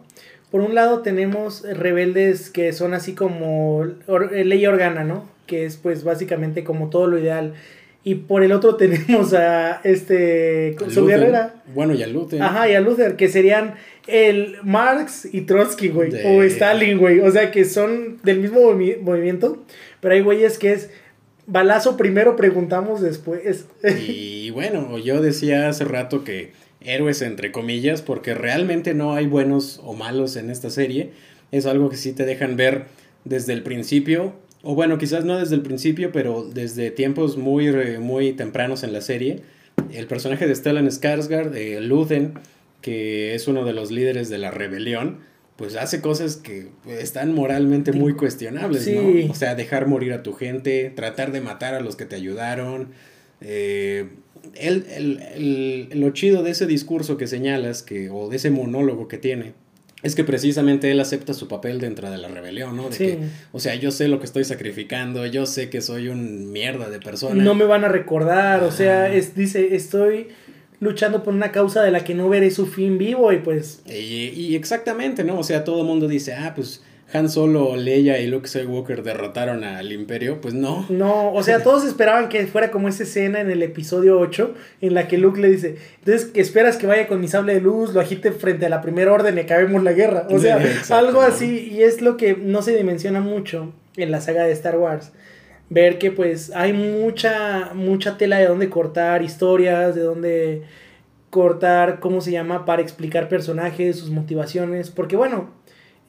Por 0.49 0.61
un 0.61 0.73
lado 0.73 1.01
tenemos 1.01 1.63
rebeldes 1.63 2.49
que 2.49 2.71
son 2.71 2.93
así 2.93 3.13
como 3.13 3.85
Ley 4.31 4.65
Organa, 4.65 5.03
¿no? 5.03 5.27
Que 5.47 5.65
es 5.65 5.75
pues 5.75 6.05
básicamente 6.05 6.63
como 6.63 6.89
todo 6.89 7.07
lo 7.07 7.19
ideal 7.19 7.55
y 8.03 8.15
por 8.15 8.43
el 8.43 8.51
otro 8.51 8.75
tenemos 8.77 9.33
a 9.33 9.81
este 9.83 10.75
su 10.89 11.05
guerrera. 11.05 11.63
Bueno, 11.73 11.93
y 11.93 12.03
a 12.03 12.07
Luther. 12.07 12.41
Ajá, 12.41 12.69
y 12.69 12.75
a 12.75 12.81
Luther, 12.81 13.15
que 13.15 13.29
serían 13.29 13.75
el 14.07 14.57
Marx 14.63 15.27
y 15.31 15.41
Trotsky, 15.41 15.89
güey. 15.89 16.11
O 16.25 16.43
Stalin, 16.43 16.97
güey. 16.97 17.19
O 17.19 17.31
sea, 17.31 17.51
que 17.51 17.65
son 17.65 18.19
del 18.23 18.39
mismo 18.39 18.59
movimiento. 19.01 19.63
Pero 20.01 20.15
hay 20.15 20.21
güeyes 20.21 20.57
que 20.57 20.73
es 20.73 20.89
balazo 21.45 21.97
primero, 21.97 22.35
preguntamos 22.35 23.01
después. 23.01 23.65
y 24.07 24.49
bueno, 24.51 24.97
yo 24.97 25.21
decía 25.21 25.69
hace 25.69 25.85
rato 25.85 26.23
que 26.23 26.51
héroes 26.81 27.21
entre 27.21 27.51
comillas, 27.51 28.01
porque 28.01 28.33
realmente 28.33 28.93
no 28.93 29.13
hay 29.13 29.27
buenos 29.27 29.79
o 29.83 29.93
malos 29.93 30.35
en 30.35 30.49
esta 30.49 30.69
serie. 30.69 31.11
Es 31.51 31.65
algo 31.65 31.89
que 31.89 31.97
sí 31.97 32.13
te 32.13 32.25
dejan 32.25 32.57
ver 32.57 32.85
desde 33.23 33.53
el 33.53 33.63
principio, 33.63 34.33
o 34.63 34.75
bueno, 34.75 34.97
quizás 34.97 35.25
no 35.25 35.37
desde 35.37 35.55
el 35.55 35.61
principio, 35.61 36.11
pero 36.13 36.43
desde 36.43 36.89
tiempos 36.89 37.37
muy, 37.37 37.69
muy 37.99 38.31
tempranos 38.31 38.83
en 38.83 38.93
la 38.93 39.01
serie. 39.01 39.41
El 39.91 40.07
personaje 40.07 40.47
de 40.47 40.55
Stellan 40.55 40.87
Skarsgård, 40.87 41.49
de 41.49 41.81
Luthen, 41.81 42.33
que 42.81 43.35
es 43.35 43.47
uno 43.49 43.65
de 43.65 43.73
los 43.73 43.91
líderes 43.91 44.29
de 44.29 44.37
la 44.37 44.51
rebelión, 44.51 45.19
pues 45.57 45.75
hace 45.75 45.99
cosas 45.99 46.37
que 46.37 46.67
están 46.87 47.33
moralmente 47.33 47.91
muy 47.91 48.13
cuestionables, 48.15 48.87
¿no? 48.87 49.31
O 49.31 49.35
sea, 49.35 49.55
dejar 49.55 49.87
morir 49.87 50.13
a 50.13 50.23
tu 50.23 50.33
gente, 50.33 50.91
tratar 50.95 51.33
de 51.33 51.41
matar 51.41 51.73
a 51.73 51.81
los 51.81 51.97
que 51.97 52.05
te 52.05 52.15
ayudaron. 52.15 52.89
Eh, 53.41 54.07
el, 54.55 54.85
el, 54.89 55.19
el, 55.91 55.99
lo 55.99 56.09
chido 56.11 56.41
de 56.41 56.51
ese 56.51 56.67
discurso 56.67 57.17
que 57.17 57.27
señalas, 57.27 57.83
que, 57.83 58.09
o 58.09 58.29
de 58.29 58.37
ese 58.37 58.49
monólogo 58.49 59.09
que 59.09 59.17
tiene, 59.17 59.53
es 60.03 60.15
que 60.15 60.25
precisamente 60.25 60.91
él 60.91 60.99
acepta 60.99 61.33
su 61.33 61.47
papel 61.47 61.79
dentro 61.79 62.11
de 62.11 62.17
la 62.17 62.27
rebelión, 62.27 62.75
¿no? 62.75 62.89
De 62.89 62.97
que, 62.97 63.19
o 63.53 63.59
sea, 63.59 63.75
yo 63.75 63.89
sé 63.89 64.09
lo 64.09 64.19
que 64.19 64.25
estoy 64.25 64.43
sacrificando, 64.43 65.25
yo 65.25 65.45
sé 65.45 65.69
que 65.69 65.81
soy 65.81 66.09
un 66.09 66.51
mierda 66.51 66.89
de 66.89 66.99
persona. 66.99 67.41
No 67.41 67.55
me 67.55 67.63
van 67.63 67.85
a 67.85 67.87
recordar, 67.87 68.63
o 68.63 68.71
sea, 68.71 69.11
es, 69.11 69.33
dice, 69.33 69.75
estoy 69.75 70.27
luchando 70.81 71.23
por 71.23 71.33
una 71.33 71.53
causa 71.53 71.81
de 71.81 71.91
la 71.91 72.03
que 72.03 72.13
no 72.13 72.27
veré 72.27 72.51
su 72.51 72.67
fin 72.67 72.97
vivo 72.97 73.31
y 73.31 73.37
pues... 73.37 73.81
Y, 73.87 74.55
exactamente, 74.55 75.23
¿no? 75.23 75.39
O 75.39 75.43
sea, 75.43 75.63
todo 75.63 75.81
el 75.81 75.87
mundo 75.87 76.09
dice, 76.09 76.33
ah, 76.33 76.51
pues 76.53 76.83
Han 77.13 77.29
Solo, 77.29 77.75
Leia 77.75 78.19
y 78.19 78.27
Luke 78.27 78.47
Skywalker 78.47 79.03
derrotaron 79.03 79.63
al 79.63 79.91
Imperio, 79.91 80.41
pues 80.41 80.53
no. 80.53 80.85
No, 80.89 81.31
o 81.33 81.43
sea, 81.43 81.59
todos 81.63 81.85
esperaban 81.85 82.29
que 82.29 82.45
fuera 82.47 82.71
como 82.71 82.87
esa 82.87 83.03
escena 83.03 83.39
en 83.39 83.51
el 83.51 83.61
episodio 83.63 84.19
8 84.19 84.53
en 84.81 84.93
la 84.93 85.07
que 85.07 85.17
Luke 85.17 85.39
le 85.39 85.49
dice, 85.49 85.77
entonces, 85.99 86.31
esperas 86.33 86.77
que 86.77 86.87
vaya 86.87 87.07
con 87.07 87.21
mi 87.21 87.27
sable 87.27 87.53
de 87.53 87.61
luz, 87.61 87.93
lo 87.93 88.01
agite 88.01 88.31
frente 88.31 88.65
a 88.65 88.69
la 88.69 88.81
primera 88.81 89.11
orden 89.11 89.37
y 89.37 89.41
acabemos 89.41 89.83
la 89.83 89.93
guerra? 89.93 90.27
O 90.29 90.39
sea, 90.39 90.59
algo 90.89 91.21
así, 91.21 91.69
y 91.71 91.83
es 91.83 92.01
lo 92.01 92.17
que 92.17 92.35
no 92.35 92.61
se 92.61 92.75
dimensiona 92.75 93.19
mucho 93.19 93.73
en 93.95 94.11
la 94.11 94.21
saga 94.21 94.43
de 94.43 94.51
Star 94.51 94.77
Wars 94.77 95.11
ver 95.69 95.97
que 95.97 96.11
pues 96.11 96.51
hay 96.55 96.71
mucha, 96.73 97.71
mucha 97.73 98.17
tela 98.17 98.37
de 98.37 98.47
dónde 98.47 98.69
cortar 98.69 99.23
historias, 99.23 99.95
de 99.95 100.01
dónde 100.01 100.61
cortar, 101.29 101.99
¿cómo 101.99 102.21
se 102.21 102.31
llama? 102.31 102.63
Para 102.63 102.83
explicar 102.83 103.27
personajes, 103.27 103.97
sus 103.97 104.11
motivaciones, 104.11 104.91
porque 104.91 105.15
bueno, 105.15 105.49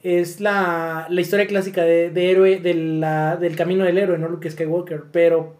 es 0.05 0.39
la, 0.39 1.07
la 1.09 1.21
historia 1.21 1.47
clásica 1.47 1.81
de, 1.81 2.11
de 2.11 2.29
héroe, 2.29 2.59
de 2.59 2.75
la, 2.75 3.37
del 3.37 3.55
camino 3.55 3.83
del 3.83 3.97
héroe, 3.97 4.19
¿no? 4.19 4.29
Luke 4.29 4.49
Skywalker, 4.51 5.05
pero 5.11 5.55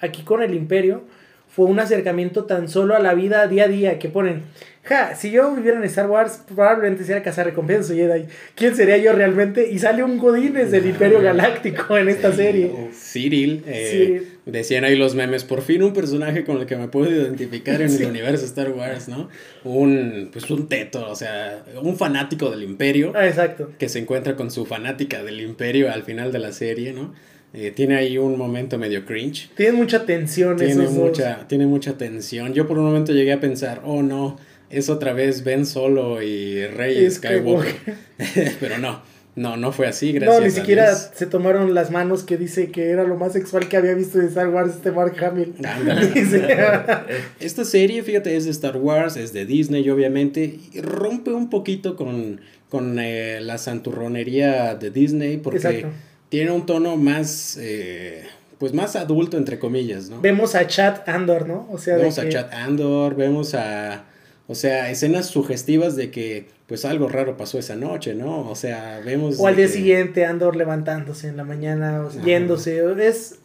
aquí 0.00 0.22
con 0.22 0.42
el 0.42 0.54
imperio 0.54 1.04
fue 1.50 1.66
un 1.66 1.80
acercamiento 1.80 2.44
tan 2.44 2.68
solo 2.68 2.94
a 2.94 3.00
la 3.00 3.12
vida 3.12 3.46
día 3.48 3.64
a 3.64 3.68
día 3.68 3.98
que 3.98 4.08
ponen, 4.08 4.44
ja, 4.84 5.16
si 5.16 5.32
yo 5.32 5.52
viviera 5.54 5.78
en 5.78 5.84
Star 5.84 6.08
Wars, 6.08 6.42
probablemente 6.46 7.04
sería 7.04 7.24
cazar 7.24 7.44
recompensas 7.44 7.96
Jedi. 7.96 8.26
¿Quién 8.54 8.76
sería 8.76 8.96
yo 8.98 9.12
realmente? 9.12 9.68
Y 9.68 9.80
sale 9.80 10.04
un 10.04 10.18
Godínez 10.18 10.70
del 10.70 10.86
Imperio 10.86 11.20
Galáctico 11.20 11.98
en 11.98 12.08
esta 12.08 12.32
serie. 12.32 12.70
Cyril, 12.92 13.64
eh, 13.66 14.22
decían 14.46 14.84
ahí 14.84 14.94
los 14.94 15.16
memes, 15.16 15.42
por 15.42 15.62
fin 15.62 15.82
un 15.82 15.92
personaje 15.92 16.44
con 16.44 16.58
el 16.58 16.66
que 16.66 16.76
me 16.76 16.86
puedo 16.86 17.10
identificar 17.10 17.82
en 17.82 17.92
el 17.92 18.06
universo 18.06 18.44
Star 18.44 18.70
Wars, 18.70 19.08
¿no? 19.08 19.28
Un, 19.64 20.30
pues 20.32 20.48
un 20.50 20.68
teto, 20.68 21.10
o 21.10 21.16
sea, 21.16 21.64
un 21.82 21.96
fanático 21.96 22.48
del 22.50 22.62
Imperio. 22.62 23.12
Ah, 23.16 23.26
exacto. 23.26 23.72
Que 23.76 23.88
se 23.88 23.98
encuentra 23.98 24.36
con 24.36 24.52
su 24.52 24.66
fanática 24.66 25.24
del 25.24 25.40
Imperio 25.40 25.92
al 25.92 26.04
final 26.04 26.30
de 26.30 26.38
la 26.38 26.52
serie, 26.52 26.92
¿no? 26.92 27.12
Eh, 27.52 27.72
tiene 27.72 27.96
ahí 27.96 28.16
un 28.16 28.38
momento 28.38 28.78
medio 28.78 29.04
cringe. 29.04 29.50
Tiene 29.56 29.72
mucha 29.72 30.06
tensión. 30.06 30.56
Tiene 30.56 30.88
mucha, 30.88 31.48
tiene 31.48 31.66
mucha 31.66 31.98
tensión. 31.98 32.54
Yo 32.54 32.68
por 32.68 32.78
un 32.78 32.84
momento 32.84 33.12
llegué 33.12 33.32
a 33.32 33.40
pensar, 33.40 33.82
oh 33.84 34.02
no, 34.02 34.36
es 34.70 34.88
otra 34.88 35.12
vez 35.12 35.42
Ben 35.42 35.66
Solo 35.66 36.22
y 36.22 36.64
Rey 36.66 37.10
Skywalker. 37.10 37.74
Pero 38.60 38.78
no, 38.78 39.02
no, 39.34 39.56
no 39.56 39.72
fue 39.72 39.88
así, 39.88 40.12
gracias. 40.12 40.38
No, 40.38 40.46
ni 40.46 40.52
siquiera 40.52 40.94
se 40.94 41.26
tomaron 41.26 41.74
las 41.74 41.90
manos 41.90 42.22
que 42.22 42.36
dice 42.36 42.70
que 42.70 42.90
era 42.90 43.02
lo 43.02 43.16
más 43.16 43.32
sexual 43.32 43.68
que 43.68 43.76
había 43.76 43.94
visto 43.94 44.18
de 44.18 44.28
Star 44.28 44.48
Wars 44.48 44.76
este 44.76 44.92
Mark 44.92 45.16
Hamill. 45.24 45.54
Esta 47.40 47.64
serie, 47.64 48.04
fíjate, 48.04 48.36
es 48.36 48.44
de 48.44 48.52
Star 48.52 48.76
Wars, 48.76 49.16
es 49.16 49.32
de 49.32 49.44
Disney, 49.44 49.90
obviamente, 49.90 50.60
y 50.72 50.80
rompe 50.80 51.32
un 51.32 51.50
poquito 51.50 51.96
con, 51.96 52.40
con 52.68 52.98
eh, 53.00 53.40
la 53.40 53.58
santurronería 53.58 54.76
de 54.76 54.92
Disney, 54.92 55.38
porque... 55.38 55.56
Exacto 55.58 55.88
tiene 56.30 56.52
un 56.52 56.64
tono 56.64 56.96
más, 56.96 57.58
eh, 57.60 58.24
pues 58.58 58.72
más 58.72 58.96
adulto, 58.96 59.36
entre 59.36 59.58
comillas, 59.58 60.08
¿no? 60.08 60.20
Vemos 60.20 60.54
a 60.54 60.66
Chad 60.66 61.02
Andor, 61.06 61.46
¿no? 61.46 61.68
O 61.70 61.76
sea, 61.76 61.96
vemos 61.96 62.18
a 62.18 62.28
Chad 62.28 62.52
Andor, 62.52 63.16
vemos 63.16 63.54
a, 63.54 64.04
o 64.46 64.54
sea, 64.54 64.90
escenas 64.90 65.26
sugestivas 65.26 65.96
de 65.96 66.10
que, 66.10 66.46
pues 66.66 66.84
algo 66.84 67.08
raro 67.08 67.36
pasó 67.36 67.58
esa 67.58 67.74
noche, 67.74 68.14
¿no? 68.14 68.48
O 68.48 68.54
sea, 68.54 69.02
vemos... 69.04 69.40
O 69.40 69.48
al 69.48 69.56
día 69.56 69.66
siguiente 69.66 70.24
Andor 70.24 70.54
levantándose 70.56 71.28
en 71.28 71.36
la 71.36 71.44
mañana, 71.44 72.08
yéndose, 72.24 72.80
es... 73.06 73.36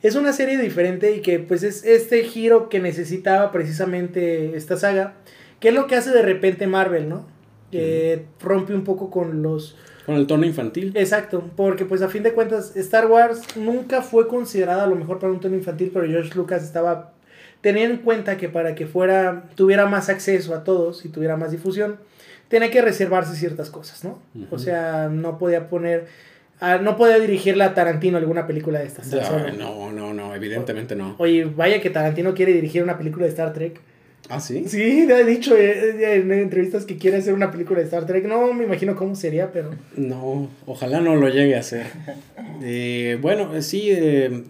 Es 0.00 0.14
una 0.14 0.32
serie 0.32 0.58
diferente 0.58 1.16
y 1.16 1.22
que 1.22 1.40
pues 1.40 1.64
es 1.64 1.84
este 1.84 2.22
giro 2.22 2.68
que 2.68 2.78
necesitaba 2.78 3.50
precisamente 3.50 4.56
esta 4.56 4.76
saga, 4.76 5.14
que 5.58 5.70
es 5.70 5.74
lo 5.74 5.88
que 5.88 5.96
hace 5.96 6.10
de 6.10 6.22
repente 6.22 6.68
Marvel, 6.68 7.08
¿no? 7.08 7.26
Que 7.72 8.24
rompe 8.40 8.74
un 8.74 8.84
poco 8.84 9.10
con 9.10 9.42
los 9.42 9.76
con 10.08 10.16
el 10.16 10.26
tono 10.26 10.46
infantil. 10.46 10.92
Exacto, 10.94 11.50
porque 11.54 11.84
pues 11.84 12.00
a 12.00 12.08
fin 12.08 12.22
de 12.22 12.32
cuentas 12.32 12.74
Star 12.76 13.08
Wars 13.08 13.42
nunca 13.56 14.00
fue 14.00 14.26
considerada 14.26 14.84
a 14.84 14.86
lo 14.86 14.96
mejor 14.96 15.18
para 15.18 15.30
un 15.30 15.38
tono 15.38 15.54
infantil, 15.54 15.90
pero 15.92 16.06
George 16.06 16.32
Lucas 16.34 16.64
estaba 16.64 17.12
teniendo 17.60 17.96
en 17.96 18.00
cuenta 18.00 18.38
que 18.38 18.48
para 18.48 18.74
que 18.74 18.86
fuera 18.86 19.50
tuviera 19.54 19.84
más 19.84 20.08
acceso 20.08 20.54
a 20.54 20.64
todos 20.64 21.04
y 21.04 21.10
tuviera 21.10 21.36
más 21.36 21.50
difusión, 21.50 21.98
tenía 22.48 22.70
que 22.70 22.80
reservarse 22.80 23.36
ciertas 23.36 23.68
cosas, 23.68 24.02
¿no? 24.02 24.18
O 24.50 24.58
sea, 24.58 25.10
no 25.10 25.36
podía 25.36 25.68
poner 25.68 26.06
ah, 26.58 26.78
no 26.78 26.96
podía 26.96 27.18
dirigirle 27.18 27.64
a 27.64 27.74
Tarantino 27.74 28.16
alguna 28.16 28.46
película 28.46 28.78
de 28.78 28.86
estas. 28.86 29.12
No, 29.58 29.92
no, 29.92 30.14
no, 30.14 30.34
evidentemente 30.34 30.96
no. 30.96 31.16
Oye, 31.18 31.44
vaya 31.44 31.82
que 31.82 31.90
Tarantino 31.90 32.32
quiere 32.32 32.54
dirigir 32.54 32.82
una 32.82 32.96
película 32.96 33.26
de 33.26 33.30
Star 33.32 33.52
Trek. 33.52 33.78
¿Ah, 34.28 34.40
sí? 34.40 34.64
Sí, 34.66 35.06
he 35.10 35.24
dicho 35.24 35.56
eh, 35.56 36.16
en 36.16 36.30
entrevistas 36.32 36.84
que 36.84 36.98
quiere 36.98 37.16
hacer 37.16 37.32
una 37.32 37.50
película 37.50 37.78
de 37.78 37.86
Star 37.86 38.04
Trek. 38.04 38.26
No 38.26 38.52
me 38.52 38.64
imagino 38.64 38.94
cómo 38.94 39.14
sería, 39.14 39.52
pero. 39.52 39.70
No, 39.96 40.50
ojalá 40.66 41.00
no 41.00 41.16
lo 41.16 41.28
llegue 41.28 41.56
a 41.56 41.60
hacer. 41.60 41.86
Eh, 42.60 43.16
bueno, 43.22 43.54
eh, 43.54 43.62
sí, 43.62 43.88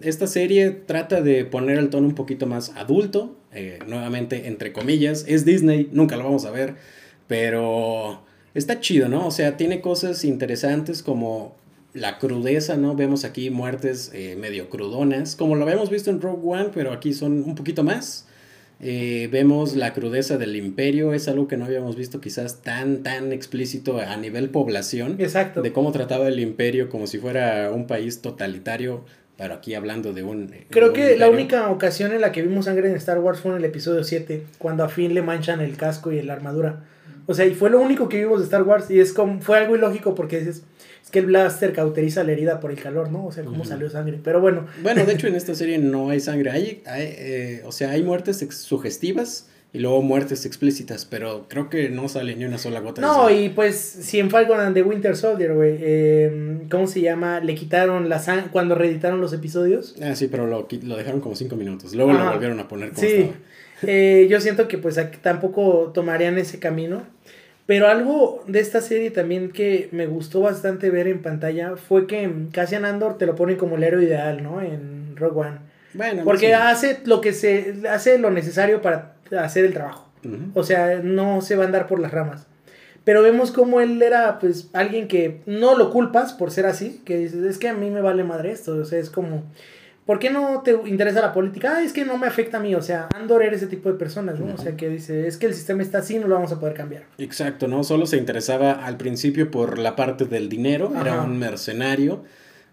esta 0.01 0.25
serie 0.25 0.71
trata 0.71 1.21
de 1.21 1.45
poner 1.45 1.77
el 1.77 1.89
tono 1.89 2.07
un 2.07 2.15
poquito 2.15 2.47
más 2.47 2.75
adulto. 2.75 3.37
nuevamente, 3.87 4.47
entre 4.47 4.73
comillas. 4.73 5.25
Es 5.27 5.45
Disney, 5.45 5.89
nunca 5.91 6.17
lo 6.17 6.23
vamos 6.23 6.45
a 6.45 6.51
ver. 6.51 6.73
Pero 7.27 8.23
está 8.55 8.79
chido, 8.79 9.07
¿no? 9.07 9.27
O 9.27 9.31
sea, 9.31 9.57
tiene 9.57 9.79
cosas 9.79 10.25
interesantes 10.25 11.03
como 11.03 11.55
la 11.93 12.17
crudeza, 12.17 12.77
¿no? 12.77 12.95
Vemos 12.95 13.23
aquí 13.23 13.51
muertes 13.51 14.11
medio 14.37 14.69
crudonas, 14.69 15.35
como 15.35 15.55
lo 15.55 15.63
habíamos 15.63 15.91
visto 15.91 16.09
en 16.09 16.19
Rogue 16.19 16.41
One, 16.43 16.69
pero 16.73 16.91
aquí 16.91 17.13
son 17.13 17.43
un 17.43 17.53
poquito 17.53 17.83
más. 17.83 18.25
Eh, 18.81 19.27
vemos 19.31 19.75
la 19.75 19.93
crudeza 19.93 20.37
del 20.37 20.55
imperio, 20.55 21.13
es 21.13 21.27
algo 21.27 21.47
que 21.47 21.57
no 21.57 21.65
habíamos 21.65 21.97
visto 21.97 22.21
quizás 22.21 22.61
tan, 22.61 23.03
tan 23.03 23.33
explícito 23.33 23.99
a 23.99 24.15
nivel 24.15 24.49
población. 24.49 25.17
Exacto. 25.19 25.61
De 25.61 25.73
cómo 25.73 25.91
trataba 25.91 26.27
el 26.29 26.39
imperio 26.39 26.89
como 26.89 27.05
si 27.05 27.17
fuera 27.17 27.71
un 27.71 27.87
país 27.87 28.21
totalitario, 28.21 29.03
pero 29.37 29.55
aquí 29.55 29.73
hablando 29.73 30.13
de 30.13 30.23
un... 30.23 30.53
Creo 30.69 30.93
que 30.93 31.17
la 31.17 31.29
única 31.29 31.69
ocasión 31.69 32.13
en 32.13 32.21
la 32.21 32.31
que 32.31 32.41
vimos 32.41 32.65
sangre 32.65 32.89
en 32.89 32.95
Star 32.95 33.19
Wars 33.19 33.41
fue 33.41 33.51
en 33.51 33.57
el 33.57 33.65
episodio 33.65 34.03
7, 34.03 34.45
cuando 34.57 34.85
a 34.85 34.89
Finn 34.89 35.13
le 35.13 35.21
manchan 35.21 35.59
el 35.59 35.75
casco 35.75 36.13
y 36.13 36.21
la 36.21 36.33
armadura. 36.33 36.85
O 37.25 37.33
sea, 37.33 37.45
y 37.45 37.53
fue 37.53 37.69
lo 37.69 37.79
único 37.79 38.07
que 38.09 38.19
vimos 38.19 38.39
de 38.39 38.45
Star 38.45 38.63
Wars 38.63 38.89
y 38.89 38.99
es 38.99 39.13
como, 39.13 39.41
fue 39.41 39.57
algo 39.57 39.75
ilógico 39.75 40.15
porque 40.15 40.39
dices, 40.39 40.57
es 40.57 40.63
que 41.09 41.19
el 41.19 41.25
blaster 41.25 41.73
cauteriza 41.73 42.23
la 42.23 42.31
herida 42.31 42.59
por 42.59 42.71
el 42.71 42.81
calor, 42.81 43.11
¿no? 43.11 43.25
O 43.25 43.31
sea, 43.31 43.43
cómo 43.43 43.65
salió 43.65 43.89
sangre. 43.89 44.19
Pero 44.23 44.41
bueno. 44.41 44.65
Bueno, 44.81 45.05
de 45.05 45.13
hecho 45.15 45.27
en 45.27 45.35
esta 45.35 45.55
serie 45.55 45.77
no 45.77 46.09
hay 46.09 46.19
sangre. 46.19 46.51
Hay, 46.51 46.81
eh, 46.85 47.61
o 47.65 47.71
sea, 47.71 47.91
hay 47.91 48.03
muertes 48.03 48.45
sugestivas 48.51 49.49
y 49.71 49.79
luego 49.79 50.01
muertes 50.01 50.45
explícitas, 50.45 51.05
pero 51.05 51.45
creo 51.47 51.69
que 51.69 51.89
no 51.89 52.09
sale 52.09 52.35
ni 52.35 52.45
una 52.45 52.57
sola 52.57 52.79
gota 52.79 53.01
no, 53.01 53.07
de 53.07 53.13
sangre. 53.13 53.35
No, 53.35 53.41
y 53.43 53.49
pues 53.49 53.75
si 53.77 54.19
en 54.19 54.31
Falcon 54.31 54.59
and 54.59 54.73
the 54.73 54.81
Winter 54.81 55.15
Soldier, 55.15 55.53
güey, 55.53 55.77
eh, 55.79 56.61
¿cómo 56.71 56.87
se 56.87 57.01
llama? 57.01 57.39
Le 57.39 57.53
quitaron 57.53 58.09
la 58.09 58.19
sangre 58.19 58.47
cuando 58.51 58.73
reeditaron 58.75 59.21
los 59.21 59.31
episodios. 59.33 59.95
Ah, 60.01 60.15
sí, 60.15 60.27
pero 60.27 60.47
lo, 60.47 60.67
lo 60.83 60.97
dejaron 60.97 61.21
como 61.21 61.35
cinco 61.35 61.55
minutos. 61.55 61.93
Luego 61.93 62.13
lo 62.13 62.31
volvieron 62.31 62.59
a 62.59 62.67
poner 62.67 62.91
como 62.91 63.01
Sí. 63.07 63.31
Eh, 63.83 64.27
yo 64.29 64.41
siento 64.41 64.67
que 64.67 64.77
pues 64.77 64.99
tampoco 65.21 65.91
tomarían 65.93 66.37
ese 66.37 66.59
camino. 66.59 67.03
Pero 67.69 67.87
algo 67.87 68.43
de 68.47 68.61
esta 68.61 68.81
serie 68.81 69.11
también 69.11 69.51
que 69.51 69.89
me 69.91 70.07
gustó 70.07 70.41
bastante 70.41 70.89
ver 70.89 71.07
en 71.07 71.21
pantalla 71.21 71.75
fue 71.75 72.07
que 72.07 72.27
Cassian 72.51 72.83
Andor 72.83 73.19
te 73.19 73.27
lo 73.27 73.35
pone 73.35 73.57
como 73.57 73.75
el 73.75 73.83
héroe 73.83 74.05
ideal, 74.05 74.41
¿no? 74.41 74.59
En 74.59 75.15
Rogue 75.15 75.39
One. 75.41 75.57
Bueno, 75.93 76.23
porque 76.23 76.55
hace 76.55 76.97
lo 77.05 77.21
que 77.21 77.31
se 77.31 77.75
hace 77.87 78.17
lo 78.17 78.31
necesario 78.31 78.81
para 78.81 79.13
hacer 79.39 79.65
el 79.65 79.75
trabajo. 79.75 80.09
O 80.55 80.63
sea, 80.63 81.01
no 81.03 81.41
se 81.41 81.55
va 81.57 81.61
a 81.61 81.67
andar 81.67 81.85
por 81.85 81.99
las 81.99 82.11
ramas. 82.11 82.47
Pero 83.03 83.21
vemos 83.21 83.51
como 83.51 83.81
él 83.81 84.01
era 84.01 84.39
pues 84.39 84.71
alguien 84.73 85.07
que 85.07 85.41
no 85.45 85.77
lo 85.77 85.91
culpas 85.91 86.33
por 86.33 86.49
ser 86.49 86.65
así, 86.65 87.03
que 87.05 87.19
dices, 87.19 87.43
es 87.43 87.59
que 87.59 87.69
a 87.69 87.75
mí 87.75 87.91
me 87.91 88.01
vale 88.01 88.23
madre 88.23 88.49
esto, 88.49 88.77
o 88.77 88.85
sea, 88.85 88.97
es 88.97 89.11
como 89.11 89.43
¿por 90.09 90.17
qué 90.17 90.31
no 90.31 90.63
te 90.63 90.75
interesa 90.87 91.21
la 91.21 91.33
política? 91.33 91.75
Ah, 91.75 91.83
es 91.83 91.93
que 91.93 92.03
no 92.03 92.17
me 92.17 92.25
afecta 92.25 92.57
a 92.57 92.59
mí, 92.59 92.73
o 92.73 92.81
sea, 92.81 93.09
Andor 93.13 93.43
era 93.43 93.55
ese 93.55 93.67
tipo 93.67 93.91
de 93.91 93.95
personas, 93.99 94.39
¿no? 94.39 94.55
O 94.55 94.57
sea, 94.57 94.75
que 94.75 94.89
dice, 94.89 95.27
es 95.27 95.37
que 95.37 95.45
el 95.45 95.53
sistema 95.53 95.83
está 95.83 95.99
así, 95.99 96.17
no 96.17 96.27
lo 96.27 96.33
vamos 96.33 96.51
a 96.51 96.59
poder 96.59 96.73
cambiar. 96.73 97.03
Exacto, 97.19 97.67
¿no? 97.67 97.83
Solo 97.83 98.07
se 98.07 98.17
interesaba 98.17 98.71
al 98.71 98.97
principio 98.97 99.51
por 99.51 99.77
la 99.77 99.95
parte 99.95 100.25
del 100.25 100.49
dinero, 100.49 100.91
era 100.99 101.21
un 101.21 101.37
mercenario. 101.37 102.23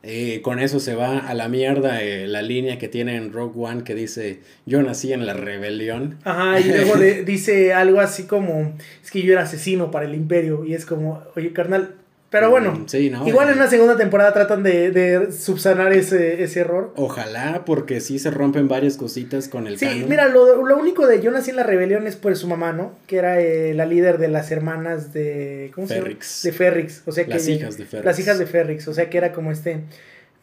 Eh, 0.03 0.41
con 0.41 0.61
eso 0.61 0.81
se 0.81 0.95
va 0.95 1.19
a 1.19 1.35
la 1.35 1.49
mierda 1.49 2.01
eh, 2.03 2.27
la 2.27 2.41
línea 2.41 2.79
que 2.79 2.89
tiene 2.89 3.17
en 3.17 3.35
Rogue 3.35 3.61
One 3.61 3.85
que 3.85 3.95
dice, 3.95 4.41
yo 4.65 4.81
nací 4.83 5.13
en 5.13 5.27
la 5.27 5.35
rebelión. 5.35 6.17
Ajá, 6.25 6.59
y 6.61 6.65
luego 6.65 6.97
de- 6.97 7.23
dice 7.23 7.75
algo 7.75 8.01
así 8.01 8.23
como, 8.23 8.73
es 9.05 9.11
que 9.11 9.21
yo 9.21 9.35
era 9.35 9.43
asesino 9.43 9.91
para 9.91 10.07
el 10.07 10.15
imperio, 10.15 10.65
y 10.65 10.73
es 10.73 10.87
como, 10.87 11.23
oye, 11.37 11.53
carnal, 11.53 11.97
pero 12.31 12.51
bueno, 12.51 12.73
Mm, 12.73 12.89
sí, 12.89 13.09
¿no? 13.11 13.27
igual 13.27 13.49
en 13.51 13.57
una 13.57 13.69
segunda 13.71 13.97
temporada 13.97 14.33
tratan 14.33 14.63
de, 14.63 14.91
de 14.91 15.33
subsanar 15.33 15.93
ese, 15.93 16.43
ese 16.43 16.61
error. 16.61 16.93
Ojalá, 16.97 17.65
porque 17.65 18.01
sí 18.01 18.19
se 18.19 18.31
rompen 18.31 18.69
varias 18.69 18.97
cositas 18.97 19.49
con 19.49 19.67
el 19.67 19.79
Sí, 19.79 19.87
canon. 19.87 20.09
mira, 20.09 20.29
lo, 20.29 20.67
lo 20.67 20.77
único 20.77 21.07
de 21.07 21.21
Yo 21.23 21.31
nací 21.31 21.51
en 21.51 21.57
la 21.57 21.63
rebelión 21.63 22.07
es 22.07 22.17
por 22.17 22.35
su 22.37 22.49
mamá, 22.49 22.73
¿no? 22.73 22.93
Que 23.07 23.17
era 23.19 23.41
eh, 23.41 23.75
la 23.75 23.87
líder 23.87 24.19
de 24.19 24.29
las 24.29 24.51
hermanas 24.51 25.13
de... 25.13 25.71
¿Cómo 25.75 25.87
se 25.87 25.95
Ferrix. 25.95 26.43
llama? 26.43 26.53
De 26.53 26.59
Ferrix. 26.59 27.03
O 27.07 27.13
sea 27.13 27.25
que, 27.25 27.31
Las 27.31 27.49
hijas 27.49 27.79
de 27.79 27.85
Ferrix. 27.85 28.05
Las 28.05 28.19
hijas 28.19 28.39
de 28.39 28.47
Ferrix. 28.47 28.89
O 28.89 28.95
sea 28.95 29.09
que 29.09 29.19
era 29.19 29.33
como 29.33 29.53
este 29.53 29.81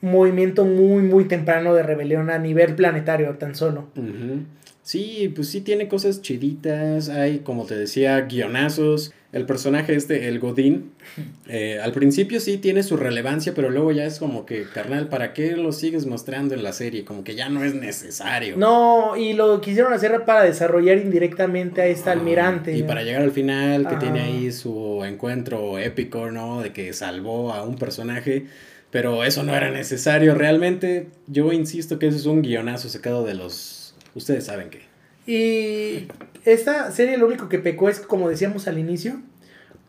movimiento 0.01 0.65
muy, 0.65 1.01
muy 1.03 1.25
temprano 1.25 1.73
de 1.75 1.83
rebelión 1.83 2.29
a 2.29 2.37
nivel 2.37 2.75
planetario 2.75 3.31
tan 3.37 3.55
solo. 3.55 3.87
Sí, 4.81 5.31
pues 5.33 5.47
sí 5.49 5.61
tiene 5.61 5.87
cosas 5.87 6.21
chiditas, 6.21 7.07
hay, 7.09 7.39
como 7.39 7.65
te 7.65 7.75
decía, 7.77 8.19
guionazos. 8.21 9.13
El 9.33 9.47
personaje 9.47 9.95
este, 9.95 10.27
el 10.27 10.39
Godín, 10.39 10.91
eh, 11.47 11.79
al 11.83 11.91
principio 11.91 12.39
sí 12.39 12.59
tiene 12.59 12.83
su 12.83 12.97
relevancia, 12.97 13.53
pero 13.55 13.71
luego 13.71 13.91
ya 13.91 14.05
es 14.05 14.19
como 14.19 14.45
que, 14.45 14.63
carnal, 14.63 15.09
¿para 15.09 15.33
qué 15.33 15.57
lo 15.57 15.71
sigues 15.71 16.05
mostrando 16.05 16.53
en 16.53 16.61
la 16.61 16.71
serie? 16.71 17.03
Como 17.03 17.23
que 17.23 17.33
ya 17.33 17.49
no 17.49 17.63
es 17.63 17.73
necesario. 17.73 18.55
No, 18.57 19.17
y 19.17 19.33
lo 19.33 19.59
quisieron 19.59 19.91
hacer 19.91 20.23
para 20.25 20.43
desarrollar 20.43 20.99
indirectamente 20.99 21.81
a 21.81 21.87
esta 21.87 22.11
Ajá. 22.11 22.19
almirante. 22.19 22.77
Y 22.77 22.83
para 22.83 23.01
llegar 23.01 23.23
al 23.23 23.31
final, 23.31 23.87
que 23.87 23.95
tiene 23.95 24.21
ahí 24.21 24.51
su 24.51 25.03
encuentro 25.03 25.79
épico, 25.79 26.29
¿no? 26.29 26.61
De 26.61 26.71
que 26.71 26.93
salvó 26.93 27.53
a 27.53 27.63
un 27.63 27.75
personaje, 27.75 28.45
pero 28.91 29.23
eso 29.23 29.41
no 29.41 29.55
era 29.55 29.71
necesario. 29.71 30.35
Realmente, 30.35 31.07
yo 31.25 31.51
insisto 31.51 31.97
que 31.97 32.05
eso 32.05 32.17
es 32.17 32.27
un 32.27 32.43
guionazo 32.43 32.87
sacado 32.87 33.25
de 33.25 33.33
los... 33.33 33.95
Ustedes 34.13 34.45
saben 34.45 34.69
qué. 34.69 34.81
Y 35.25 36.07
esta 36.45 36.91
serie 36.91 37.17
lo 37.17 37.27
único 37.27 37.49
que 37.49 37.59
pecó 37.59 37.89
es, 37.89 37.99
como 37.99 38.29
decíamos 38.29 38.67
al 38.67 38.77
inicio, 38.77 39.21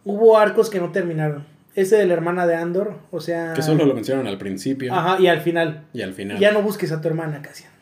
hubo 0.05 0.39
arcos 0.39 0.71
que 0.71 0.79
no 0.81 0.93
terminaron. 0.93 1.47
Ese 1.75 1.97
de 1.97 2.07
la 2.07 2.15
hermana 2.15 2.47
de 2.47 2.55
Andor, 2.55 2.95
o 3.11 3.21
sea... 3.21 3.53
Que 3.55 3.63
solo 3.63 3.85
lo 3.85 3.95
mencionaron 3.95 4.29
al 4.29 4.39
principio 4.39 4.95
Ajá, 4.95 5.21
y 5.21 5.27
al 5.27 5.41
final. 5.41 5.83
y 5.93 6.03
al 6.03 6.13
final. 6.13 6.39
Ya 6.39 6.53
no 6.53 6.63
busques 6.63 6.93
a 6.93 7.01
tu 7.01 7.09
hermana, 7.09 7.43
Cassian. 7.43 7.73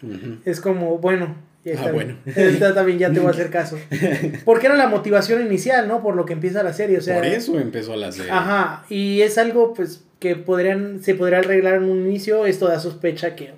Es 0.46 0.62
como, 0.62 0.96
bueno, 0.96 1.36
está 1.62 1.88
Ah, 1.88 1.92
bien. 1.92 2.18
bueno. 2.24 2.40
Está 2.48 2.72
también, 2.74 2.98
ya 2.98 3.12
te 3.12 3.18
voy 3.20 3.28
a 3.28 3.32
hacer 3.32 3.50
caso. 3.50 3.78
Porque 4.46 4.66
era 4.68 4.76
la 4.76 4.88
motivación 4.88 5.42
inicial, 5.44 5.88
¿no? 5.88 6.02
Por 6.02 6.16
lo 6.16 6.24
que 6.24 6.32
empieza 6.32 6.62
la 6.62 6.72
serie, 6.72 6.96
o 6.96 7.00
sea... 7.02 7.16
Por 7.16 7.26
eso 7.26 7.58
empezó 7.60 7.94
la 7.96 8.10
serie. 8.12 8.30
Ajá, 8.32 8.86
y 8.88 9.20
es 9.20 9.36
algo, 9.36 9.74
pues, 9.74 10.04
que 10.18 10.36
podrían, 10.36 11.02
se 11.02 11.14
podría 11.14 11.40
arreglar 11.40 11.74
en 11.74 11.84
un 11.84 12.06
inicio. 12.06 12.46
Esto 12.46 12.68
da 12.68 12.80
sospecha 12.80 13.36
que... 13.36 13.52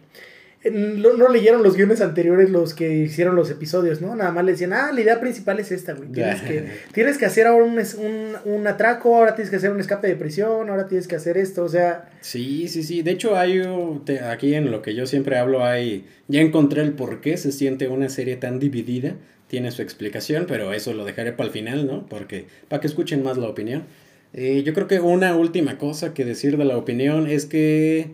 No, 0.73 1.13
no 1.13 1.29
leyeron 1.29 1.63
los 1.63 1.77
guiones 1.77 2.01
anteriores 2.01 2.49
los 2.49 2.73
que 2.73 2.95
hicieron 2.95 3.37
los 3.37 3.51
episodios, 3.51 4.01
¿no? 4.01 4.17
Nada 4.17 4.33
más 4.33 4.45
le 4.45 4.53
decían, 4.53 4.73
ah, 4.73 4.91
la 4.95 5.01
idea 5.01 5.21
principal 5.21 5.61
es 5.61 5.71
esta, 5.73 5.93
güey. 5.93 6.09
Tienes 6.11 6.41
que, 6.41 6.65
tienes 6.93 7.19
que 7.19 7.27
hacer 7.27 7.47
ahora 7.47 7.65
un, 7.65 7.79
un, 7.79 8.33
un 8.53 8.67
atraco, 8.67 9.17
ahora 9.17 9.35
tienes 9.35 9.51
que 9.51 9.57
hacer 9.57 9.71
un 9.71 9.81
escape 9.81 10.09
de 10.09 10.17
prisión, 10.17 10.71
ahora 10.71 10.89
tienes 10.89 11.07
que 11.07 11.17
hacer 11.17 11.37
esto, 11.37 11.65
o 11.65 11.69
sea... 11.69 12.09
Sí, 12.23 12.69
sí, 12.69 12.83
sí. 12.83 13.03
De 13.03 13.11
hecho, 13.11 13.37
hay 13.37 13.63
te- 14.07 14.21
aquí 14.21 14.55
en 14.55 14.71
lo 14.71 14.81
que 14.81 14.95
yo 14.95 15.07
siempre 15.07 15.37
hablo, 15.37 15.65
hay. 15.65 16.07
Ya 16.29 16.41
encontré 16.41 16.83
el 16.83 16.93
por 16.93 17.21
qué 17.21 17.37
se 17.37 17.53
siente 17.53 17.89
una 17.89 18.09
serie 18.09 18.37
tan 18.37 18.59
dividida. 18.59 19.17
Tiene 19.49 19.71
su 19.71 19.83
explicación, 19.83 20.47
pero 20.49 20.73
eso 20.73 20.95
lo 20.95 21.05
dejaré 21.05 21.33
para 21.33 21.49
el 21.49 21.53
final, 21.53 21.87
¿no? 21.87 22.07
Porque 22.07 22.47
para 22.69 22.81
que 22.81 22.87
escuchen 22.87 23.23
más 23.23 23.37
la 23.37 23.49
opinión. 23.49 23.85
Eh, 24.33 24.63
yo 24.65 24.73
creo 24.73 24.89
que 24.89 24.99
una 25.01 25.37
última 25.37 25.77
cosa 25.79 26.15
que 26.15 26.25
decir 26.25 26.57
de 26.57 26.65
la 26.65 26.79
opinión 26.79 27.27
es 27.29 27.45
que. 27.45 28.13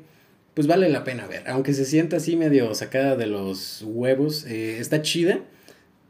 Pues 0.54 0.66
vale 0.66 0.88
la 0.88 1.04
pena 1.04 1.26
ver. 1.26 1.44
Aunque 1.46 1.72
se 1.74 1.84
sienta 1.84 2.16
así 2.16 2.36
medio 2.36 2.74
sacada 2.74 3.16
de 3.16 3.26
los 3.26 3.82
huevos, 3.86 4.44
eh, 4.46 4.78
está 4.78 5.02
chida. 5.02 5.40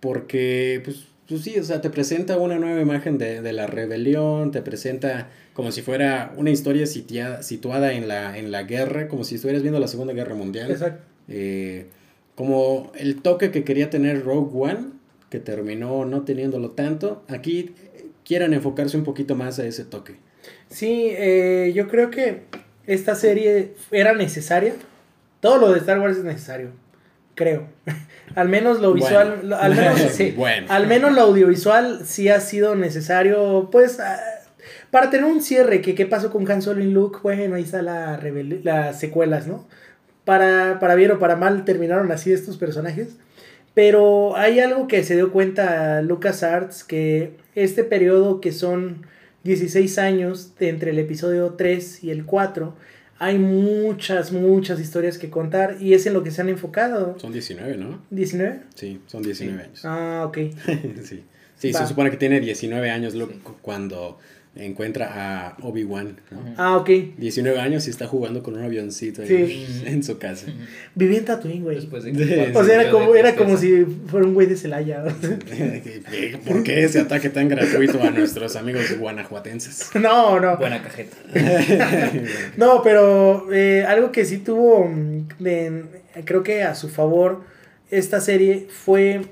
Porque, 0.01 0.81
pues, 0.83 1.05
pues 1.29 1.43
sí, 1.43 1.59
o 1.59 1.63
sea, 1.63 1.83
te 1.83 1.91
presenta 1.91 2.39
una 2.39 2.59
nueva 2.59 2.81
imagen 2.81 3.19
de, 3.19 3.43
de 3.43 3.53
la 3.53 3.67
rebelión, 3.67 4.51
te 4.51 4.63
presenta 4.63 5.29
como 5.53 5.73
si 5.73 5.83
fuera 5.83 6.33
una 6.39 6.51
historia 6.51 6.87
sitia- 6.87 7.43
situada 7.43 7.93
en 7.93 8.09
la, 8.09 8.39
en 8.39 8.51
la 8.51 8.63
guerra, 8.63 9.09
como 9.09 9.25
si 9.25 9.35
estuvieras 9.35 9.63
viendo 9.63 9.79
la 9.79 9.89
Segunda 9.89 10.15
Guerra 10.15 10.35
Mundial. 10.35 10.71
Exacto. 10.71 11.05
Eh, 11.29 11.87
como 12.35 12.91
el 12.97 13.21
toque 13.21 13.51
que 13.51 13.63
quería 13.63 13.91
tener 13.91 14.25
Rogue 14.25 14.51
One, 14.55 14.87
que 15.29 15.39
terminó 15.39 16.07
no 16.07 16.23
teniéndolo 16.23 16.71
tanto, 16.71 17.23
aquí 17.29 17.75
eh, 17.95 18.07
quieran 18.25 18.55
enfocarse 18.55 18.97
un 18.97 19.05
poquito 19.05 19.35
más 19.35 19.59
a 19.59 19.67
ese 19.67 19.85
toque. 19.85 20.15
Sí, 20.71 21.09
eh, 21.11 21.73
yo 21.75 21.89
creo 21.89 22.11
que 22.11 22.45
esta 22.93 23.15
serie 23.15 23.75
era 23.91 24.15
necesaria. 24.15 24.75
Todo 25.41 25.59
lo 25.59 25.73
de 25.73 25.79
Star 25.79 26.01
Wars 26.01 26.19
es 26.19 26.25
necesario, 26.25 26.71
creo. 27.35 27.69
al 28.35 28.49
menos 28.49 28.81
lo 28.81 28.93
visual, 28.93 29.39
Bueno. 29.43 29.57
al 29.57 29.75
menos 29.75 30.01
sí, 30.13 30.35
Bueno. 30.37 30.67
al 30.69 30.87
menos 30.87 31.13
lo 31.13 31.23
audiovisual 31.23 32.03
sí 32.05 32.29
ha 32.29 32.41
sido 32.41 32.75
necesario, 32.75 33.69
pues 33.73 34.01
ah, 34.01 34.19
para 34.91 35.09
tener 35.09 35.25
un 35.25 35.41
cierre, 35.41 35.81
que 35.81 35.95
qué 35.95 36.05
pasó 36.05 36.31
con 36.31 36.51
Han 36.51 36.63
Solo 36.63 36.83
y 36.83 36.91
Luke, 36.91 37.21
bueno, 37.23 37.55
ahí 37.55 37.63
está 37.63 37.81
la 37.81 38.21
las 38.63 38.99
secuelas, 38.99 39.47
¿no? 39.47 39.67
Para, 40.25 40.79
para 40.81 40.95
bien 40.97 41.13
o 41.13 41.19
para 41.19 41.37
mal 41.37 41.65
terminaron 41.65 42.11
así 42.13 42.33
estos 42.33 42.57
personajes. 42.59 43.17
Pero 43.73 44.37
hay 44.37 44.59
algo 44.59 44.89
que 44.89 45.05
se 45.05 45.15
dio 45.15 45.31
cuenta 45.33 46.03
Lucas 46.03 46.43
Arts, 46.43 46.83
que 46.83 47.37
este 47.55 47.85
periodo 47.85 48.41
que 48.41 48.51
son 48.53 49.07
16 49.45 49.99
años 49.99 50.53
entre 50.61 50.91
el 50.91 50.99
episodio 50.99 51.55
3 51.55 52.05
y 52.05 52.11
el 52.11 52.25
4, 52.25 52.75
hay 53.19 53.39
muchas, 53.39 54.33
muchas 54.33 54.81
historias 54.81 55.19
que 55.19 55.29
contar 55.29 55.77
y 55.81 55.95
es 55.95 56.07
en 56.07 56.15
lo 56.15 56.23
que 56.23 56.31
se 56.31 56.41
han 56.41 56.49
enfocado. 56.49 57.19
Son 57.19 57.33
19, 57.33 57.77
¿no? 57.77 58.03
¿19? 58.11 58.61
Sí, 58.75 59.01
son 59.07 59.23
19 59.23 59.63
años. 59.63 59.85
Ah, 59.85 60.25
ok. 60.27 60.37
sí, 61.03 61.25
sí 61.57 61.73
Va. 61.73 61.81
se 61.81 61.87
supone 61.87 62.11
que 62.11 62.17
tiene 62.17 62.41
19 62.41 62.91
años 62.91 63.15
Luke 63.15 63.35
cuando 63.61 64.19
encuentra 64.65 65.11
a 65.49 65.57
Obi-Wan. 65.63 66.21
¿no? 66.31 66.55
Ah, 66.57 66.77
ok. 66.77 66.89
19 67.17 67.59
años 67.61 67.87
y 67.87 67.91
está 67.91 68.07
jugando 68.07 68.43
con 68.43 68.55
un 68.57 68.63
avioncito 68.65 69.23
ahí 69.23 69.29
Sí. 69.29 69.83
en 69.87 70.03
su 70.03 70.19
casa. 70.19 70.47
Viví 70.95 71.17
en 71.17 71.25
Tatooine, 71.25 71.63
güey. 71.63 71.77
Después 71.77 72.05
de 72.05 72.13
De- 72.13 72.53
que 72.53 72.59
O 72.59 72.65
sea, 72.65 72.81
era 72.83 72.91
como, 72.91 73.15
era 73.15 73.35
como 73.37 73.57
si 73.57 73.85
fuera 74.07 74.27
un 74.27 74.35
güey 74.35 74.47
de 74.47 74.57
Celaya. 74.57 75.03
¿Por 76.47 76.63
qué 76.63 76.85
ese 76.85 77.01
ataque 77.01 77.31
tan 77.31 77.49
gratuito 77.49 78.03
a 78.03 78.11
nuestros 78.11 78.57
amigos 78.57 78.97
guanajuatenses? 78.99 79.91
no, 80.01 80.39
no. 80.41 80.57
Buena 80.57 80.83
cajeta. 80.83 81.17
No, 82.57 82.83
pero 82.83 83.53
eh, 83.53 83.85
algo 83.87 84.13
que 84.13 84.25
sí 84.25 84.39
tuvo, 84.39 84.87
mm, 84.89 85.29
creo 86.25 86.43
que 86.43 86.63
a 86.63 86.75
su 86.75 86.89
favor, 86.89 87.43
esta 87.91 88.21
serie 88.21 88.67
fue 88.69 89.23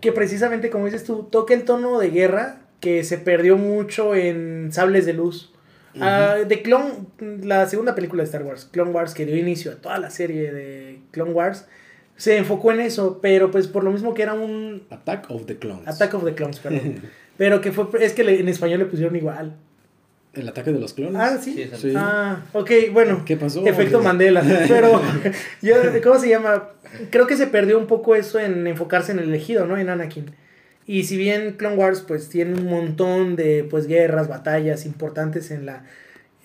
que 0.00 0.12
precisamente, 0.12 0.70
como 0.70 0.86
dices 0.86 1.04
tú, 1.04 1.24
toca 1.30 1.54
el 1.54 1.64
tono 1.64 1.98
de 1.98 2.10
guerra 2.10 2.60
que 2.80 3.04
se 3.04 3.18
perdió 3.18 3.56
mucho 3.56 4.14
en 4.14 4.68
Sables 4.72 5.06
de 5.06 5.12
Luz. 5.14 5.52
Ah, 5.98 6.36
de 6.46 6.60
Clone, 6.60 6.92
la 7.42 7.66
segunda 7.66 7.94
película 7.94 8.22
de 8.22 8.26
Star 8.26 8.42
Wars, 8.42 8.68
Clone 8.70 8.90
Wars, 8.90 9.14
que 9.14 9.24
dio 9.24 9.34
inicio 9.36 9.72
a 9.72 9.76
toda 9.76 9.98
la 9.98 10.10
serie 10.10 10.52
de 10.52 10.98
Clone 11.10 11.32
Wars, 11.32 11.66
se 12.16 12.36
enfocó 12.36 12.70
en 12.72 12.80
eso, 12.80 13.18
pero 13.22 13.50
pues 13.50 13.66
por 13.66 13.82
lo 13.82 13.90
mismo 13.90 14.12
que 14.12 14.22
era 14.22 14.34
un 14.34 14.82
Attack 14.90 15.30
of 15.30 15.46
the 15.46 15.56
Clones. 15.56 15.88
Attack 15.88 16.12
of 16.12 16.24
the 16.24 16.34
Clones, 16.34 16.58
perdón. 16.60 16.96
pero 17.38 17.62
que 17.62 17.72
fue, 17.72 17.86
es 18.04 18.12
que 18.12 18.24
le- 18.24 18.40
en 18.40 18.48
español 18.50 18.80
le 18.80 18.84
pusieron 18.84 19.16
igual. 19.16 19.56
El 20.34 20.46
ataque 20.50 20.70
de 20.70 20.78
los 20.78 20.92
clones. 20.92 21.16
Ah, 21.18 21.38
sí. 21.42 21.54
Sí, 21.54 21.62
es 21.62 21.80
Sí. 21.80 21.94
Ah, 21.96 22.42
ok, 22.52 22.70
bueno. 22.92 23.22
¿Qué 23.24 23.38
pasó? 23.38 23.66
Efecto 23.66 24.02
Mandela. 24.02 24.42
Pero, 24.68 25.00
yo, 25.62 25.76
¿cómo 26.02 26.18
se 26.18 26.28
llama? 26.28 26.72
Creo 27.08 27.26
que 27.26 27.38
se 27.38 27.46
perdió 27.46 27.78
un 27.78 27.86
poco 27.86 28.14
eso 28.14 28.38
en 28.38 28.66
enfocarse 28.66 29.12
en 29.12 29.18
el 29.20 29.28
elegido, 29.30 29.66
¿no? 29.66 29.78
En 29.78 29.88
Anakin. 29.88 30.26
Y 30.86 31.04
si 31.04 31.16
bien 31.16 31.56
Clone 31.58 31.76
Wars, 31.76 32.04
pues, 32.06 32.28
tiene 32.28 32.54
un 32.54 32.66
montón 32.66 33.34
de, 33.36 33.66
pues, 33.68 33.86
guerras, 33.86 34.28
batallas 34.28 34.86
importantes 34.86 35.50
en 35.50 35.66
la... 35.66 35.84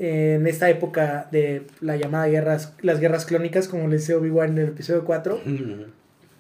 En 0.04 0.47
esta 0.47 0.67
época 0.71 1.27
de 1.32 1.67
la 1.80 1.95
llamada 1.95 2.25
guerras, 2.25 2.73
las 2.82 2.99
guerras 2.99 3.25
clónicas, 3.25 3.67
como 3.67 3.88
le 3.88 3.97
decía 3.97 4.17
Obi-Wan 4.17 4.54
en 4.54 4.58
el 4.58 4.67
episodio 4.69 5.06
4, 5.06 5.36
Ujú. 5.36 5.86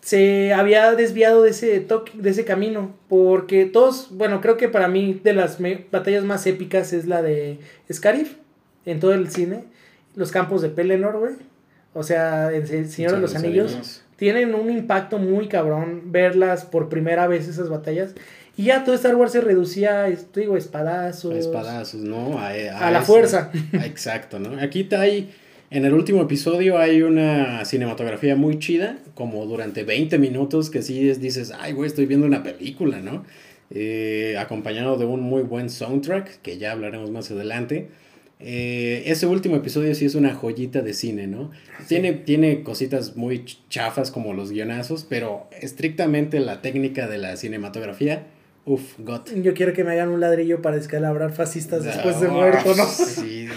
se 0.01 0.51
había 0.51 0.95
desviado 0.95 1.43
de 1.43 1.51
ese 1.51 1.79
toque, 1.79 2.11
de 2.15 2.31
ese 2.31 2.43
camino, 2.43 2.95
porque 3.07 3.67
todos, 3.67 4.07
bueno, 4.17 4.41
creo 4.41 4.57
que 4.57 4.67
para 4.67 4.87
mí 4.87 5.21
de 5.23 5.33
las 5.33 5.59
batallas 5.91 6.23
más 6.23 6.47
épicas 6.47 6.91
es 6.91 7.05
la 7.05 7.21
de 7.21 7.59
Scarif 7.93 8.33
en 8.87 8.99
todo 8.99 9.13
el 9.13 9.29
cine, 9.29 9.65
los 10.15 10.31
campos 10.31 10.63
de 10.63 10.69
Pelennor, 10.69 11.19
güey. 11.19 11.33
O 11.93 12.01
sea, 12.01 12.51
en 12.51 12.65
El 12.65 12.89
Señor 12.89 13.11
de 13.11 13.19
los 13.19 13.35
Anillos 13.35 14.03
tienen 14.21 14.53
un 14.53 14.69
impacto 14.69 15.17
muy 15.17 15.47
cabrón 15.47 16.11
verlas 16.11 16.63
por 16.63 16.89
primera 16.89 17.25
vez 17.25 17.47
esas 17.47 17.69
batallas. 17.69 18.13
Y 18.55 18.65
ya 18.65 18.83
todo 18.83 18.93
Star 18.93 19.15
Wars 19.15 19.31
se 19.31 19.41
reducía, 19.41 20.07
es- 20.09 20.31
te 20.31 20.41
digo, 20.41 20.55
espadazos. 20.57 21.33
A 21.33 21.39
espadazos, 21.39 22.01
¿no? 22.01 22.37
A, 22.37 22.49
A 22.49 22.91
la 22.91 23.01
fuerza. 23.01 23.49
Ah, 23.73 23.83
Exacto, 23.87 24.37
¿no? 24.37 24.61
Aquí 24.61 24.87
hay 24.95 25.31
En 25.71 25.85
el 25.85 25.93
último 25.95 26.21
episodio 26.21 26.77
hay 26.77 27.01
una 27.01 27.65
cinematografía 27.65 28.35
muy 28.35 28.59
chida, 28.59 28.97
como 29.15 29.43
durante 29.47 29.83
20 29.83 30.19
minutos 30.19 30.69
que 30.69 30.83
sí 30.83 31.11
dices, 31.13 31.51
ay, 31.59 31.73
güey, 31.73 31.87
estoy 31.87 32.05
viendo 32.05 32.27
una 32.27 32.43
película, 32.43 32.99
¿no? 32.99 33.25
Eh, 33.71 34.35
acompañado 34.37 34.97
de 34.97 35.05
un 35.05 35.21
muy 35.21 35.41
buen 35.41 35.71
soundtrack, 35.71 36.41
que 36.43 36.59
ya 36.59 36.73
hablaremos 36.73 37.09
más 37.09 37.31
adelante. 37.31 37.87
Eh, 38.43 39.03
ese 39.05 39.27
último 39.27 39.55
episodio 39.55 39.93
sí 39.93 40.05
es 40.05 40.15
una 40.15 40.33
joyita 40.33 40.81
de 40.81 40.93
cine, 40.93 41.27
¿no? 41.27 41.51
Tiene, 41.87 42.13
tiene 42.13 42.63
cositas 42.63 43.15
muy 43.15 43.45
chafas 43.69 44.09
como 44.11 44.33
los 44.33 44.51
guionazos, 44.51 45.05
pero 45.07 45.47
estrictamente 45.59 46.39
la 46.39 46.61
técnica 46.61 47.07
de 47.07 47.19
la 47.19 47.37
cinematografía, 47.37 48.27
uff, 48.65 48.97
got. 48.99 49.31
Yo 49.41 49.53
quiero 49.53 49.73
que 49.73 49.83
me 49.83 49.91
hagan 49.91 50.09
un 50.09 50.19
ladrillo 50.19 50.61
para 50.61 50.77
descalabrar 50.77 51.33
fascistas 51.33 51.83
después 51.83 52.19
de 52.19 52.29
muerto, 52.29 52.73
¿no? 52.75 52.85
Sí, 52.85 53.47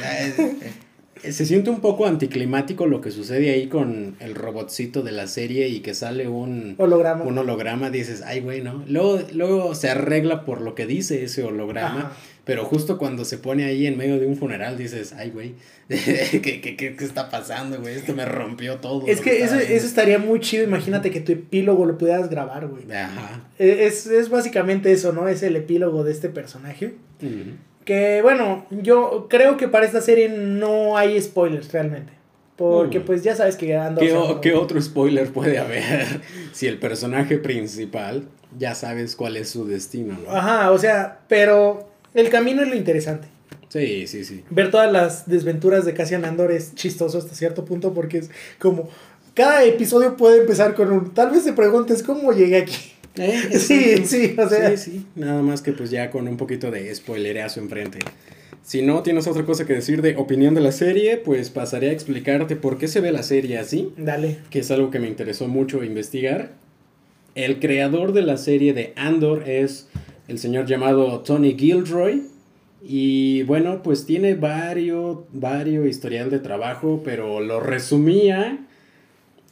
se 1.33 1.47
siente 1.47 1.71
un 1.71 1.81
poco 1.81 2.07
anticlimático 2.07 2.87
lo 2.87 3.01
que 3.01 3.11
sucede 3.11 3.51
ahí 3.51 3.69
con 3.69 4.17
el 4.21 4.35
robotcito 4.35 5.03
de 5.03 5.13
la 5.13 5.27
serie 5.27 5.69
y 5.69 5.81
que 5.81 5.95
sale 5.95 6.29
un 6.29 6.75
holograma. 6.79 7.25
Un 7.25 7.39
holograma, 7.39 7.91
dices, 7.91 8.23
ay, 8.23 8.41
güey, 8.41 8.63
¿no? 8.63 8.85
Luego, 8.87 9.21
luego 9.33 9.75
se 9.75 9.89
arregla 9.89 10.45
por 10.45 10.61
lo 10.61 10.75
que 10.75 10.87
dice 10.87 11.25
ese 11.25 11.43
holograma, 11.43 12.13
pero 12.45 12.65
justo 12.65 12.99
cuando 12.99 13.25
se 13.25 13.39
pone 13.39 13.65
ahí 13.65 13.87
en 13.87 13.97
medio 13.97 14.19
de 14.19 14.27
un 14.27 14.37
funeral 14.37 14.77
dices, 14.77 15.15
ay, 15.15 15.31
güey, 15.31 15.55
¿qué, 15.89 16.61
qué, 16.61 16.77
qué, 16.77 16.97
está 17.01 17.31
pasando, 17.31 17.81
güey? 17.81 17.95
Esto 17.95 18.15
me 18.15 18.25
rompió 18.25 18.77
todo. 18.77 19.07
Es 19.07 19.21
que, 19.21 19.43
eso, 19.43 19.57
eso, 19.57 19.87
estaría 19.87 20.19
muy 20.19 20.41
chido, 20.41 20.65
imagínate 20.65 21.11
que 21.11 21.21
tu 21.21 21.33
epílogo 21.33 21.87
lo 21.87 21.97
pudieras 21.99 22.29
grabar, 22.29 22.69
güey. 22.69 22.91
Ajá. 22.93 23.49
E, 23.59 23.87
es, 23.87 24.07
es, 24.07 24.29
básicamente 24.29 24.93
eso, 24.93 25.13
¿no? 25.13 25.29
Es 25.29 25.43
el 25.43 25.57
epílogo 25.57 26.05
de 26.05 26.13
este 26.13 26.29
personaje. 26.29 26.95
Que 27.85 28.23
bueno, 28.23 28.67
yo 28.71 29.27
creo 29.29 29.57
que 29.57 29.69
para 29.69 29.85
esta 29.87 30.01
serie 30.01 30.29
no 30.29 30.97
hay 30.97 31.21
spoilers 31.21 31.73
realmente. 31.73 32.13
Porque 32.57 33.01
mm. 33.01 33.05
pues 33.05 33.23
ya 33.23 33.35
sabes 33.35 33.57
que 33.57 33.67
¿Qué, 33.99 34.37
¿Qué, 34.41 34.55
otro 34.55 34.81
spoiler 34.81 35.33
puede 35.33 35.59
haber? 35.59 36.21
si 36.53 36.67
el 36.67 36.79
personaje 36.79 37.39
principal 37.39 38.29
ya 38.59 38.75
sabes 38.75 39.17
cuál 39.17 39.37
es 39.37 39.51
su 39.51 39.67
destino, 39.67 40.17
¿no? 40.25 40.31
Ajá, 40.31 40.71
o 40.71 40.79
sea, 40.79 41.21
pero 41.29 41.89
el 42.15 42.31
camino 42.31 42.63
es 42.63 42.69
lo 42.69 42.77
interesante. 42.77 43.29
Sí, 43.69 44.07
sí, 44.07 44.25
sí. 44.25 44.45
Ver 44.51 44.71
todas 44.71 44.93
las 44.93 45.29
desventuras 45.29 45.85
de 45.85 45.95
Cassian 45.95 46.25
Andor 46.25 46.53
es 46.53 46.77
chistoso 46.77 47.19
hasta 47.19 47.35
cierto 47.35 47.65
punto 47.65 47.93
porque 47.93 48.19
es 48.19 48.31
como... 48.59 48.89
Cada 49.35 49.65
episodio 49.65 50.17
puede 50.17 50.43
empezar 50.43 50.75
con 50.75 50.93
un... 50.93 51.13
Tal 51.13 51.33
vez 51.33 51.43
te 51.43 51.53
preguntes 51.53 52.05
cómo 52.05 52.31
llegué 52.31 52.59
aquí. 52.59 52.94
¿Eh? 53.17 53.43
Sí, 53.59 54.05
sí, 54.07 54.35
o 54.39 54.49
sea. 54.49 54.77
Sí, 54.77 54.91
sí. 54.91 55.07
Nada 55.15 55.43
más 55.43 55.63
que 55.63 55.73
pues 55.73 55.91
ya 55.91 56.11
con 56.11 56.29
un 56.29 56.37
poquito 56.37 56.71
de 56.71 56.95
spoilerazo 56.95 57.61
enfrente. 57.61 57.99
Si 58.63 58.81
no 58.81 59.03
tienes 59.03 59.27
otra 59.27 59.45
cosa 59.45 59.67
que 59.67 59.75
decir 59.75 60.01
de 60.01 60.17
opinión 60.17 60.55
de 60.55 60.63
la 60.63 60.73
serie, 60.73 61.19
pues 61.19 61.51
pasaré 61.51 61.91
a 61.91 61.93
explicarte 61.93 62.57
por 62.57 62.79
qué 62.79 62.89
se 62.89 63.01
ve 63.01 63.13
la 63.13 63.23
serie 63.23 63.59
así. 63.59 63.93
Dale. 63.99 64.39
Que 64.49 64.61
es 64.61 64.71
algo 64.71 64.91
que 64.91 65.01
me 65.01 65.09
interesó 65.09 65.49
mucho 65.49 65.85
investigar. 65.85 66.53
El 67.35 67.61
creador 67.61 68.13
de 68.13 68.23
la 68.23 68.39
serie 68.39 68.73
de 68.73 68.95
Andor 68.97 69.49
es 69.49 69.89
el 70.29 70.39
señor 70.39 70.65
llamado 70.65 71.21
Tony 71.21 71.57
Gilroy. 71.59 72.23
Y 72.83 73.43
bueno, 73.43 73.83
pues 73.83 74.07
tiene 74.07 74.35
varios, 74.35 75.19
varios 75.33 75.87
historial 75.87 76.31
de 76.31 76.39
trabajo, 76.39 77.03
pero 77.05 77.41
lo 77.41 77.61
resumía. 77.61 78.67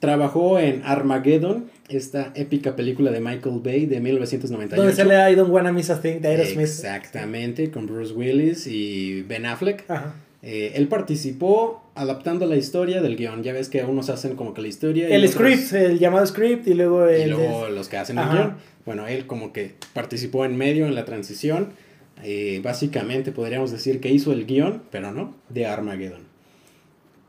Trabajó 0.02 0.58
en 0.58 0.82
Armageddon, 0.84 1.70
esta 1.88 2.32
épica 2.34 2.74
película 2.74 3.12
de 3.12 3.20
Michael 3.20 3.60
Bay 3.62 3.86
de 3.86 4.00
1998. 4.00 4.82
Donde 4.82 4.96
sale 4.96 5.30
I 5.30 5.36
Don't 5.36 5.48
Wanna 5.48 5.70
Miss 5.70 5.90
a 5.90 6.00
Thing 6.00 6.18
de 6.20 6.26
Aerosmith. 6.26 6.66
Exactamente, 6.66 7.70
con 7.70 7.86
Bruce 7.86 8.12
Willis 8.12 8.66
y 8.66 9.22
Ben 9.22 9.46
Affleck. 9.46 9.88
Ajá. 9.88 10.16
Eh, 10.42 10.72
él 10.74 10.88
participó 10.88 11.84
adaptando 11.94 12.46
la 12.46 12.56
historia 12.56 13.00
del 13.00 13.14
guion. 13.14 13.44
Ya 13.44 13.52
ves 13.52 13.68
que 13.68 13.84
unos 13.84 14.10
hacen 14.10 14.34
como 14.34 14.54
que 14.54 14.62
la 14.62 14.66
historia. 14.66 15.06
El 15.06 15.28
script, 15.28 15.72
el 15.72 16.00
llamado 16.00 16.26
script 16.26 16.66
y 16.66 16.74
luego 16.74 17.06
el. 17.06 17.28
Y 17.28 17.30
luego 17.30 17.68
los 17.68 17.88
que 17.88 17.98
hacen 17.98 18.18
el 18.18 18.28
guion. 18.28 18.56
Bueno, 18.84 19.06
él 19.06 19.28
como 19.28 19.52
que 19.52 19.76
participó 19.92 20.44
en 20.44 20.56
medio 20.56 20.86
en 20.86 20.96
la 20.96 21.04
transición. 21.04 21.68
Eh, 22.24 22.60
básicamente 22.64 23.30
podríamos 23.30 23.70
decir 23.70 24.00
que 24.00 24.10
hizo 24.10 24.32
el 24.32 24.46
guion, 24.46 24.82
pero 24.90 25.12
no, 25.12 25.36
de 25.48 25.66
Armageddon. 25.66 26.31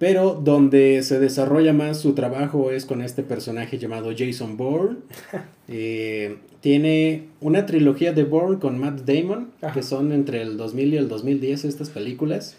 Pero 0.03 0.33
donde 0.33 1.01
se 1.01 1.17
desarrolla 1.17 1.71
más 1.71 2.01
su 2.01 2.13
trabajo 2.13 2.71
es 2.71 2.85
con 2.85 3.01
este 3.01 3.23
personaje 3.23 3.77
llamado 3.77 4.11
Jason 4.15 4.57
Bourne. 4.57 4.97
Eh, 5.69 6.39
tiene 6.59 7.29
una 7.39 7.65
trilogía 7.65 8.11
de 8.11 8.25
Bourne 8.25 8.59
con 8.59 8.77
Matt 8.77 9.05
Damon, 9.05 9.51
que 9.73 9.81
son 9.81 10.11
entre 10.11 10.41
el 10.41 10.57
2000 10.57 10.93
y 10.93 10.97
el 10.97 11.07
2010 11.07 11.63
estas 11.63 11.89
películas. 11.89 12.57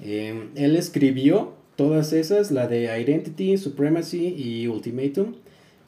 Eh, 0.00 0.48
él 0.54 0.74
escribió 0.74 1.52
todas 1.76 2.14
esas, 2.14 2.50
la 2.50 2.66
de 2.66 2.84
Identity, 2.98 3.58
Supremacy 3.58 4.34
y 4.38 4.68
Ultimatum. 4.68 5.34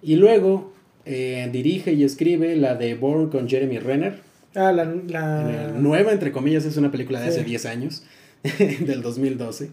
Y 0.02 0.16
luego 0.16 0.74
eh, 1.06 1.48
dirige 1.50 1.94
y 1.94 2.04
escribe 2.04 2.54
la 2.54 2.74
de 2.74 2.94
Bourne 2.94 3.30
con 3.30 3.48
Jeremy 3.48 3.78
Renner. 3.78 4.20
Ah, 4.54 4.70
la, 4.72 4.84
la... 4.84 5.72
nueva, 5.72 6.12
entre 6.12 6.32
comillas, 6.32 6.66
es 6.66 6.76
una 6.76 6.90
película 6.92 7.18
de 7.18 7.28
hace 7.28 7.44
10 7.44 7.64
años, 7.64 8.02
del 8.80 9.00
2012. 9.00 9.70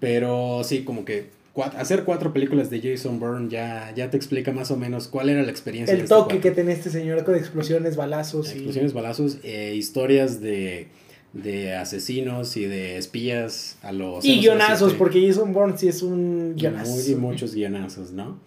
Pero 0.00 0.62
sí, 0.64 0.84
como 0.84 1.04
que 1.04 1.28
hacer 1.76 2.04
cuatro 2.04 2.32
películas 2.32 2.70
de 2.70 2.80
Jason 2.80 3.18
Bourne 3.18 3.48
ya, 3.50 3.92
ya 3.94 4.10
te 4.10 4.16
explica 4.16 4.52
más 4.52 4.70
o 4.70 4.76
menos 4.76 5.08
cuál 5.08 5.28
era 5.28 5.42
la 5.42 5.50
experiencia. 5.50 5.94
El 5.94 6.02
este 6.02 6.14
toque 6.14 6.40
que 6.40 6.50
tenía 6.50 6.72
este 6.72 6.90
señor 6.90 7.24
con 7.24 7.34
explosiones, 7.34 7.96
balazos. 7.96 8.50
Explosiones, 8.50 8.92
balazos, 8.92 9.38
eh, 9.42 9.74
historias 9.76 10.40
de, 10.40 10.88
asesinos 11.78 12.56
y 12.56 12.64
de 12.64 12.96
espías 12.96 13.76
a 13.82 13.92
los... 13.92 14.24
Y 14.24 14.40
guionazos, 14.40 14.94
porque 14.94 15.26
Jason 15.26 15.52
Bourne 15.52 15.76
sí 15.76 15.88
es 15.88 16.02
un 16.02 16.54
guionazo. 16.56 17.10
Y 17.10 17.14
muchos 17.16 17.54
guionazos, 17.54 18.12
¿no? 18.12 18.38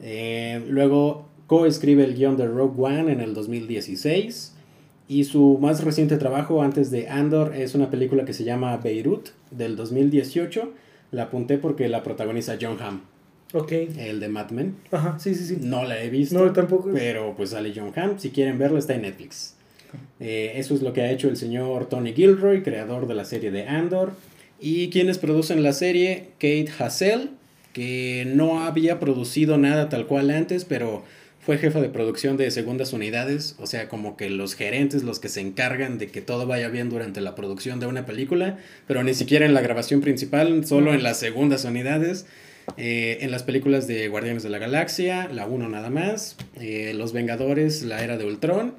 Eh, 0.00 0.62
luego 0.68 1.28
co-escribe 1.46 2.04
el 2.04 2.14
guion 2.14 2.36
de 2.36 2.46
Rogue 2.46 2.74
One 2.76 3.12
en 3.12 3.20
el 3.20 3.34
2016. 3.34 4.54
Y 5.08 5.24
su 5.24 5.58
más 5.60 5.82
reciente 5.82 6.18
trabajo 6.18 6.62
antes 6.62 6.90
de 6.90 7.08
Andor 7.08 7.54
es 7.56 7.74
una 7.74 7.90
película 7.90 8.24
que 8.24 8.34
se 8.34 8.44
llama 8.44 8.76
Beirut 8.76 9.30
del 9.50 9.74
2018 9.74 10.72
la 11.10 11.24
apunté 11.24 11.58
porque 11.58 11.88
la 11.88 12.02
protagoniza 12.02 12.58
John 12.60 12.76
Hamm. 12.80 13.00
Ok. 13.54 13.72
El 13.72 14.20
de 14.20 14.28
Mad 14.28 14.50
Men. 14.50 14.76
Ajá, 14.90 15.18
sí, 15.18 15.34
sí, 15.34 15.44
sí. 15.44 15.58
No 15.62 15.84
la 15.84 16.02
he 16.02 16.10
visto. 16.10 16.38
No, 16.38 16.52
tampoco. 16.52 16.90
Pero 16.92 17.34
pues 17.36 17.50
sale 17.50 17.72
John 17.74 17.92
Hamm. 17.96 18.18
Si 18.18 18.30
quieren 18.30 18.58
verla, 18.58 18.78
está 18.78 18.94
en 18.94 19.02
Netflix. 19.02 19.54
Eh, 20.20 20.52
eso 20.56 20.74
es 20.74 20.82
lo 20.82 20.92
que 20.92 21.00
ha 21.00 21.10
hecho 21.10 21.28
el 21.28 21.36
señor 21.38 21.88
Tony 21.88 22.12
Gilroy, 22.12 22.62
creador 22.62 23.06
de 23.06 23.14
la 23.14 23.24
serie 23.24 23.50
de 23.50 23.66
Andor. 23.66 24.12
Y 24.60 24.90
quienes 24.90 25.16
producen 25.16 25.62
la 25.62 25.72
serie, 25.72 26.30
Kate 26.34 26.68
Hassel, 26.78 27.30
que 27.72 28.24
no 28.26 28.60
había 28.60 29.00
producido 29.00 29.56
nada 29.56 29.88
tal 29.88 30.06
cual 30.06 30.30
antes, 30.30 30.66
pero 30.66 31.04
fue 31.48 31.56
jefa 31.56 31.80
de 31.80 31.88
producción 31.88 32.36
de 32.36 32.50
segundas 32.50 32.92
unidades, 32.92 33.56
o 33.58 33.66
sea, 33.66 33.88
como 33.88 34.18
que 34.18 34.28
los 34.28 34.54
gerentes, 34.54 35.02
los 35.02 35.18
que 35.18 35.30
se 35.30 35.40
encargan 35.40 35.96
de 35.96 36.08
que 36.08 36.20
todo 36.20 36.46
vaya 36.46 36.68
bien 36.68 36.90
durante 36.90 37.22
la 37.22 37.34
producción 37.34 37.80
de 37.80 37.86
una 37.86 38.04
película, 38.04 38.58
pero 38.86 39.02
ni 39.02 39.14
siquiera 39.14 39.46
en 39.46 39.54
la 39.54 39.62
grabación 39.62 40.02
principal, 40.02 40.66
solo 40.66 40.92
en 40.92 41.02
las 41.02 41.18
segundas 41.18 41.64
unidades. 41.64 42.26
Eh, 42.76 43.20
en 43.22 43.30
las 43.30 43.44
películas 43.44 43.86
de 43.86 44.08
Guardianes 44.08 44.42
de 44.42 44.50
la 44.50 44.58
Galaxia, 44.58 45.26
la 45.32 45.46
1 45.46 45.70
nada 45.70 45.88
más, 45.88 46.36
eh, 46.60 46.92
Los 46.94 47.14
Vengadores, 47.14 47.82
la 47.82 48.04
era 48.04 48.18
de 48.18 48.26
Ultron, 48.26 48.74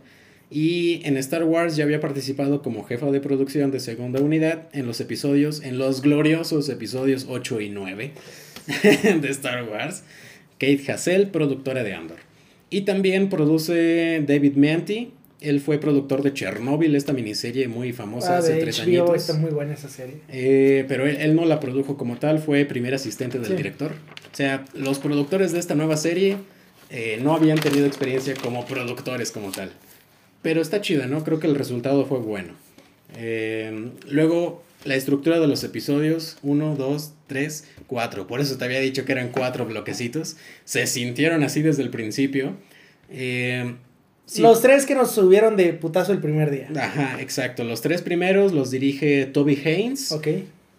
y 0.52 1.02
en 1.08 1.18
Star 1.18 1.46
Wars 1.46 1.76
ya 1.76 1.86
había 1.86 2.00
participado 2.00 2.62
como 2.62 2.84
jefa 2.84 3.10
de 3.10 3.20
producción 3.20 3.72
de 3.72 3.80
segunda 3.80 4.22
unidad 4.22 4.68
en 4.74 4.86
los 4.86 5.02
episodios, 5.02 5.64
en 5.64 5.80
los 5.80 6.04
gloriosos 6.04 6.70
episodios 6.70 7.26
8 7.28 7.62
y 7.62 7.70
9 7.70 8.12
de 9.22 9.30
Star 9.30 9.64
Wars. 9.64 10.04
Kate 10.60 10.84
Hassel, 10.92 11.30
productora 11.30 11.84
de 11.84 11.96
Andor. 11.96 12.29
Y 12.70 12.82
también 12.82 13.30
produce 13.30 14.24
David 14.26 14.56
Manty. 14.56 15.12
Él 15.42 15.62
fue 15.62 15.78
productor 15.78 16.22
de 16.22 16.34
Chernobyl, 16.34 16.96
esta 16.96 17.14
miniserie 17.14 17.70
muy 17.70 17.94
famosa 17.94 18.36
ah, 18.36 18.38
hace 18.40 18.58
tres 18.58 18.82
años. 18.82 19.10
Está 19.16 19.34
muy 19.34 19.52
buena 19.52 19.74
esa 19.74 19.88
serie. 19.88 20.16
Eh, 20.28 20.86
pero 20.88 21.08
él, 21.08 21.34
no 21.34 21.46
la 21.46 21.62
produjo 21.62 21.96
como 21.96 22.18
tal, 22.18 22.40
fue 22.40 22.66
primer 22.66 22.94
asistente 22.94 23.40
del 23.40 23.56
director. 23.56 23.92
O 23.92 24.36
sea, 24.36 24.66
los 24.74 25.00
productores 25.00 25.54
de 25.54 25.60
esta 25.60 25.76
nueva 25.76 25.96
serie 25.96 26.38
eh, 26.90 27.20
no 27.24 27.34
habían 27.34 27.58
tenido 27.60 27.86
experiencia 27.86 28.34
como 28.36 28.66
productores 28.66 29.32
como 29.32 29.52
tal. 29.52 29.72
Pero 30.42 30.62
está 30.62 30.82
chida, 30.82 31.08
¿no? 31.08 31.24
Creo 31.24 31.40
que 31.40 31.48
el 31.48 31.56
resultado 31.56 32.06
fue 32.06 32.20
bueno. 32.20 32.54
Eh, 33.16 33.92
luego, 34.10 34.64
la 34.86 34.96
estructura 34.96 35.40
de 35.40 35.48
los 35.48 35.64
episodios, 35.64 36.38
1, 36.42 36.76
2, 36.76 37.14
3, 37.28 37.64
4. 37.88 38.28
Por 38.28 38.40
eso 38.40 38.58
te 38.58 38.66
había 38.66 38.80
dicho 38.80 39.06
que 39.06 39.12
eran 39.12 39.30
cuatro 39.30 39.66
bloquecitos. 39.66 40.38
Se 40.64 40.88
sintieron 40.88 41.44
así 41.44 41.62
desde 41.62 41.84
el 41.84 41.90
principio. 41.90 42.56
Eh, 43.10 43.76
los 44.38 44.62
tres 44.62 44.86
que 44.86 44.96
nos 44.96 45.12
subieron 45.12 45.58
de 45.58 45.74
putazo 45.74 46.12
el 46.12 46.20
primer 46.20 46.52
día. 46.52 46.70
Ajá, 46.76 47.20
exacto. 47.20 47.64
Los 47.64 47.82
tres 47.82 48.02
primeros 48.02 48.54
los 48.54 48.70
dirige 48.70 49.26
Toby 49.26 49.60
Haynes. 49.66 50.12
Ok. 50.12 50.28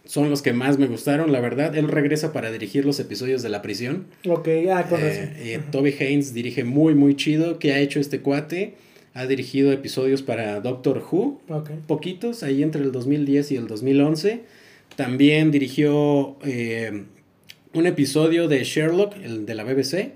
Son 0.04 0.30
los 0.30 0.42
que 0.42 0.52
más 0.52 0.78
me 0.78 0.86
gustaron, 0.86 1.30
la 1.30 1.40
verdad. 1.40 1.76
Él 1.76 1.88
regresa 1.88 2.32
para 2.32 2.50
dirigir 2.50 2.84
los 2.84 2.98
episodios 3.00 3.42
de 3.42 3.48
la 3.48 3.62
prisión. 3.62 4.06
Ok, 4.28 4.48
ah, 4.72 4.86
con 4.88 5.00
eh, 5.00 5.32
eh, 5.36 5.60
Toby 5.70 5.94
Haynes 6.00 6.32
dirige 6.32 6.64
muy, 6.64 6.94
muy 6.94 7.14
chido. 7.14 7.58
¿Qué 7.58 7.72
ha 7.72 7.78
hecho 7.78 8.00
este 8.00 8.20
cuate? 8.20 8.74
Ha 9.12 9.26
dirigido 9.26 9.72
episodios 9.72 10.22
para 10.22 10.60
Doctor 10.60 11.04
Who, 11.10 11.40
poquitos, 11.86 12.42
ahí 12.42 12.62
entre 12.62 12.82
el 12.82 12.92
2010 12.92 13.52
y 13.52 13.56
el 13.56 13.66
2011. 13.66 14.42
También 14.94 15.50
dirigió 15.50 16.36
eh, 16.44 17.04
un 17.74 17.86
episodio 17.86 18.46
de 18.48 18.62
Sherlock, 18.62 19.16
el 19.16 19.46
de 19.46 19.54
la 19.54 19.64
BBC. 19.64 20.12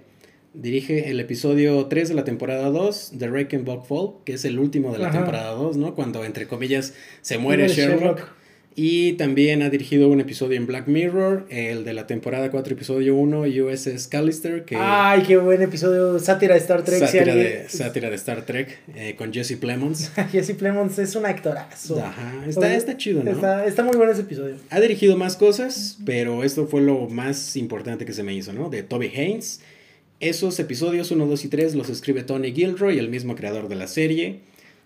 Dirige 0.52 1.10
el 1.10 1.18
episodio 1.18 1.86
3 1.86 2.10
de 2.10 2.14
la 2.14 2.24
temporada 2.24 2.70
2 2.70 3.18
de 3.18 3.28
Reichenbach 3.28 3.84
Fall, 3.84 4.10
que 4.24 4.34
es 4.34 4.44
el 4.44 4.60
último 4.60 4.92
de 4.92 5.00
la 5.00 5.10
temporada 5.10 5.50
2, 5.50 5.76
¿no? 5.76 5.94
Cuando, 5.96 6.24
entre 6.24 6.46
comillas, 6.46 6.94
se 7.20 7.38
muere 7.38 7.66
Sherlock. 7.66 8.20
Y 8.76 9.12
también 9.12 9.62
ha 9.62 9.70
dirigido 9.70 10.08
un 10.08 10.20
episodio 10.20 10.56
en 10.56 10.66
Black 10.66 10.88
Mirror, 10.88 11.46
el 11.48 11.84
de 11.84 11.94
la 11.94 12.08
temporada 12.08 12.50
4, 12.50 12.74
episodio 12.74 13.14
1, 13.14 13.42
USS 13.42 14.08
Callister. 14.08 14.64
Que 14.64 14.74
Ay, 14.76 15.22
qué 15.22 15.36
buen 15.36 15.62
episodio, 15.62 16.18
sátira 16.18 16.54
de 16.54 16.60
Star 16.60 16.82
Trek. 16.82 16.98
Sátira, 16.98 17.36
de, 17.36 17.68
sátira 17.68 18.10
de 18.10 18.16
Star 18.16 18.44
Trek 18.44 18.80
eh, 18.96 19.14
con 19.16 19.32
Jesse 19.32 19.56
Plemons. 19.56 20.10
Jesse 20.32 20.54
Plemons 20.54 20.98
es 20.98 21.14
un 21.14 21.24
actorazo. 21.24 22.02
Ajá, 22.02 22.44
está, 22.48 22.74
está 22.74 22.96
chido, 22.96 23.22
¿no? 23.22 23.30
Está, 23.30 23.64
está, 23.64 23.84
muy 23.84 23.96
bueno 23.96 24.10
ese 24.10 24.22
episodio. 24.22 24.56
Ha 24.70 24.80
dirigido 24.80 25.16
más 25.16 25.36
cosas, 25.36 25.98
pero 26.04 26.42
esto 26.42 26.66
fue 26.66 26.80
lo 26.80 27.08
más 27.08 27.56
importante 27.56 28.04
que 28.04 28.12
se 28.12 28.24
me 28.24 28.34
hizo, 28.34 28.52
¿no? 28.52 28.70
De 28.70 28.82
Toby 28.82 29.06
Haynes. 29.06 29.60
Esos 30.18 30.58
episodios 30.58 31.12
1, 31.12 31.26
2 31.26 31.44
y 31.44 31.48
3 31.48 31.74
los 31.76 31.90
escribe 31.90 32.24
Tony 32.24 32.52
Gilroy, 32.52 32.98
el 32.98 33.08
mismo 33.08 33.36
creador 33.36 33.68
de 33.68 33.76
la 33.76 33.86
serie. 33.86 34.40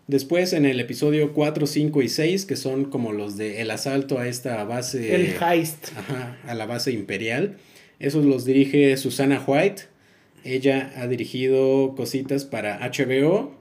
Después 0.08 0.54
en 0.54 0.64
el 0.64 0.80
episodio 0.80 1.34
4, 1.34 1.66
5 1.66 2.00
y 2.00 2.08
6, 2.08 2.46
que 2.46 2.56
son 2.56 2.86
como 2.86 3.12
los 3.12 3.36
de 3.36 3.60
el 3.60 3.70
asalto 3.70 4.18
a 4.18 4.26
esta 4.26 4.64
base. 4.64 5.14
El 5.14 5.34
heist. 5.38 5.88
Ajá, 5.98 6.38
a 6.46 6.54
la 6.54 6.64
base 6.64 6.92
imperial. 6.92 7.58
Esos 7.98 8.24
los 8.24 8.46
dirige 8.46 8.96
Susana 8.96 9.44
White. 9.46 9.82
Ella 10.44 10.94
ha 10.96 11.06
dirigido 11.08 11.94
cositas 11.94 12.46
para 12.46 12.78
HBO. 12.88 13.54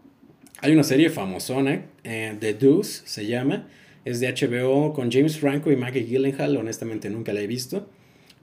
Hay 0.62 0.72
una 0.72 0.86
serie 0.86 1.10
famosona, 1.10 1.86
eh, 2.06 2.34
The 2.40 2.54
Deuce 2.54 3.02
se 3.04 3.26
llama. 3.26 3.68
Es 4.06 4.22
de 4.22 4.32
HBO 4.32 4.94
con 4.94 5.12
James 5.12 5.38
Franco 5.38 5.70
y 5.70 5.76
Maggie 5.76 6.06
Gyllenhaal. 6.06 6.56
Honestamente 6.56 7.10
nunca 7.10 7.34
la 7.34 7.42
he 7.42 7.48
visto. 7.48 7.90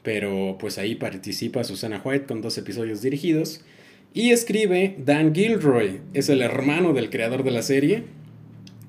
Pero 0.03 0.59
pues 0.61 0.77
ahí 0.77 0.95
participa 0.95 1.65
Susana 1.65 2.03
White 2.05 2.27
con 2.27 2.43
dos 2.43 2.59
episodios 2.59 3.01
dirigidos. 3.01 3.65
Y 4.17 4.31
escribe 4.31 4.95
Dan 4.97 5.35
Gilroy, 5.35 6.01
es 6.15 6.29
el 6.29 6.41
hermano 6.41 6.93
del 6.93 7.11
creador 7.11 7.43
de 7.43 7.51
la 7.51 7.63
serie. 7.63 8.05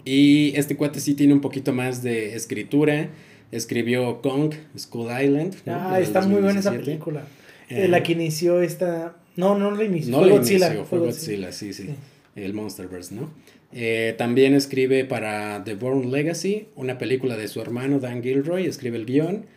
Y 0.06 0.56
este 0.56 0.76
cuate 0.76 1.00
sí 1.00 1.16
tiene 1.16 1.34
un 1.34 1.42
poquito 1.42 1.74
más 1.74 2.04
de 2.04 2.36
escritura. 2.36 3.10
Escribió 3.52 4.22
Kong, 4.22 4.54
School 4.78 5.10
Island. 5.20 5.56
Ah, 5.66 6.00
está 6.00 6.22
muy 6.22 6.42
buena 6.42 6.60
esa 6.60 6.72
película. 6.72 7.26
Eh, 7.70 7.88
la 7.88 8.04
que 8.04 8.12
inició 8.12 8.62
esta. 8.62 9.18
No, 9.36 9.58
no 9.58 9.72
la 9.72 9.84
inició. 9.84 10.12
No 10.12 10.20
fue 10.20 10.30
Godzilla. 10.30 10.68
Inició, 10.68 10.86
fue 10.86 11.00
Godzilla, 11.00 11.52
sí, 11.52 11.74
sí, 11.74 11.90
El 12.36 12.54
Monsterverse, 12.54 13.16
¿no? 13.16 13.32
Eh, 13.74 14.14
también 14.20 14.54
escribe 14.54 15.06
para 15.06 15.64
The 15.64 15.74
Born 15.74 16.12
Legacy, 16.12 16.68
una 16.76 17.00
película 17.00 17.36
de 17.36 17.48
su 17.48 17.62
hermano 17.62 18.00
Dan 18.00 18.22
Gilroy. 18.22 18.68
Escribe 18.68 18.98
el 18.98 19.08
guion. 19.08 19.48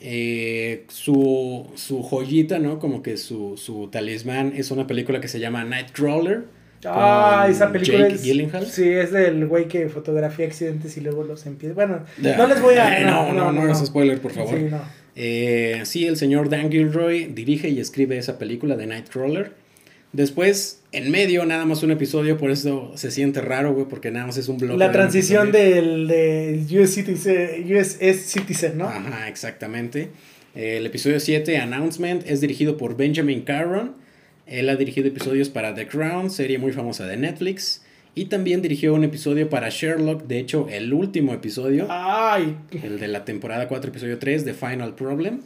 Eh, 0.00 0.84
su, 0.88 1.66
su, 1.76 2.02
joyita, 2.02 2.58
¿no? 2.58 2.78
Como 2.78 3.02
que 3.02 3.16
su, 3.16 3.56
su, 3.56 3.88
talismán 3.88 4.52
es 4.54 4.70
una 4.70 4.86
película 4.86 5.20
que 5.20 5.28
se 5.28 5.40
llama 5.40 5.64
Nightcrawler. 5.64 6.44
Ah, 6.86 7.46
esa 7.48 7.72
película 7.72 8.08
es, 8.08 8.20
Sí, 8.70 8.88
es 8.88 9.10
del 9.12 9.46
güey 9.46 9.68
que 9.68 9.88
fotografía 9.88 10.46
accidentes 10.46 10.96
y 10.98 11.00
luego 11.00 11.24
los 11.24 11.46
empieza. 11.46 11.74
Bueno, 11.74 12.00
no 12.18 12.46
les 12.46 12.60
voy 12.60 12.76
a... 12.76 13.00
no, 13.00 13.32
no, 13.32 13.52
no, 13.52 13.64
no, 13.64 13.72
es 13.72 13.78
spoiler, 13.78 14.20
por 14.20 14.32
favor. 14.32 14.58
Sí, 14.58 14.66
eh, 15.16 15.80
sí, 15.84 16.06
el 16.06 16.16
señor 16.16 16.50
Dan 16.50 16.70
Gilroy 16.70 17.26
dirige 17.26 17.68
y 17.68 17.80
escribe 17.80 18.18
esa 18.18 18.38
película 18.38 18.76
de 18.76 18.86
Nightcrawler. 18.86 19.52
Después, 20.12 20.82
en 20.94 21.10
medio, 21.10 21.44
nada 21.44 21.64
más 21.64 21.82
un 21.82 21.90
episodio, 21.90 22.38
por 22.38 22.50
eso 22.50 22.92
se 22.94 23.10
siente 23.10 23.40
raro, 23.40 23.74
güey, 23.74 23.86
porque 23.86 24.10
nada 24.10 24.26
más 24.26 24.36
es 24.36 24.48
un 24.48 24.58
blog. 24.58 24.78
La 24.78 24.92
transición 24.92 25.50
del 25.50 26.06
de 26.06 26.64
US 26.70 26.94
Citizen, 26.94 28.14
Citizen, 28.14 28.78
¿no? 28.78 28.86
Ajá, 28.86 29.28
exactamente. 29.28 30.10
El 30.54 30.86
episodio 30.86 31.18
7, 31.18 31.58
Announcement, 31.58 32.22
es 32.26 32.40
dirigido 32.40 32.76
por 32.76 32.96
Benjamin 32.96 33.42
Caron. 33.42 33.92
Él 34.46 34.68
ha 34.68 34.76
dirigido 34.76 35.08
episodios 35.08 35.48
para 35.48 35.74
The 35.74 35.88
Crown, 35.88 36.30
serie 36.30 36.58
muy 36.58 36.70
famosa 36.70 37.06
de 37.06 37.16
Netflix. 37.16 37.82
Y 38.14 38.26
también 38.26 38.62
dirigió 38.62 38.94
un 38.94 39.02
episodio 39.02 39.50
para 39.50 39.70
Sherlock, 39.70 40.28
de 40.28 40.38
hecho, 40.38 40.68
el 40.70 40.92
último 40.92 41.34
episodio. 41.34 41.88
¡Ay! 41.90 42.56
El 42.84 43.00
de 43.00 43.08
la 43.08 43.24
temporada 43.24 43.66
4, 43.66 43.90
episodio 43.90 44.18
3, 44.20 44.44
The 44.44 44.54
Final 44.54 44.94
Problem. 44.94 45.40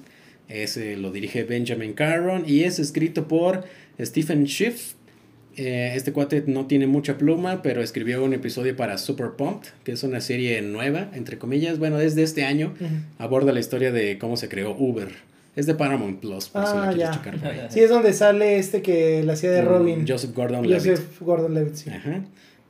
Ese 0.48 0.96
lo 0.98 1.10
dirige 1.10 1.44
Benjamin 1.44 1.94
Caron 1.94 2.44
y 2.46 2.64
es 2.64 2.78
escrito 2.78 3.26
por 3.28 3.64
Stephen 3.98 4.46
Schiff. 4.46 4.97
Eh, 5.58 5.92
este 5.96 6.12
cuate 6.12 6.44
no 6.46 6.66
tiene 6.66 6.86
mucha 6.86 7.18
pluma, 7.18 7.62
pero 7.62 7.82
escribió 7.82 8.22
un 8.22 8.32
episodio 8.32 8.76
para 8.76 8.96
Super 8.96 9.32
Pumped, 9.36 9.70
que 9.82 9.92
es 9.92 10.02
una 10.04 10.20
serie 10.20 10.62
nueva, 10.62 11.10
entre 11.14 11.36
comillas. 11.36 11.78
Bueno, 11.80 11.98
es 11.98 12.14
de 12.14 12.22
este 12.22 12.44
año. 12.44 12.74
Aborda 13.18 13.52
la 13.52 13.58
historia 13.58 13.90
de 13.90 14.18
cómo 14.18 14.36
se 14.36 14.48
creó 14.48 14.76
Uber. 14.78 15.08
Es 15.56 15.66
de 15.66 15.74
Paramount 15.74 16.20
Plus, 16.20 16.50
por 16.50 16.64
si 16.64 16.74
la 16.74 16.88
ah, 16.88 16.92
quieres 16.94 17.16
checar 17.16 17.68
Sí, 17.70 17.80
es 17.80 17.90
donde 17.90 18.12
sale 18.12 18.58
este 18.58 18.80
que 18.80 19.24
la 19.24 19.32
hacía 19.32 19.50
de 19.50 19.62
mm, 19.62 19.66
Robin. 19.66 20.04
Joseph 20.06 20.32
Gordon-Levitt. 20.32 20.78
Joseph 20.78 21.20
Gordon-Levitt, 21.20 21.74
sí. 21.74 21.90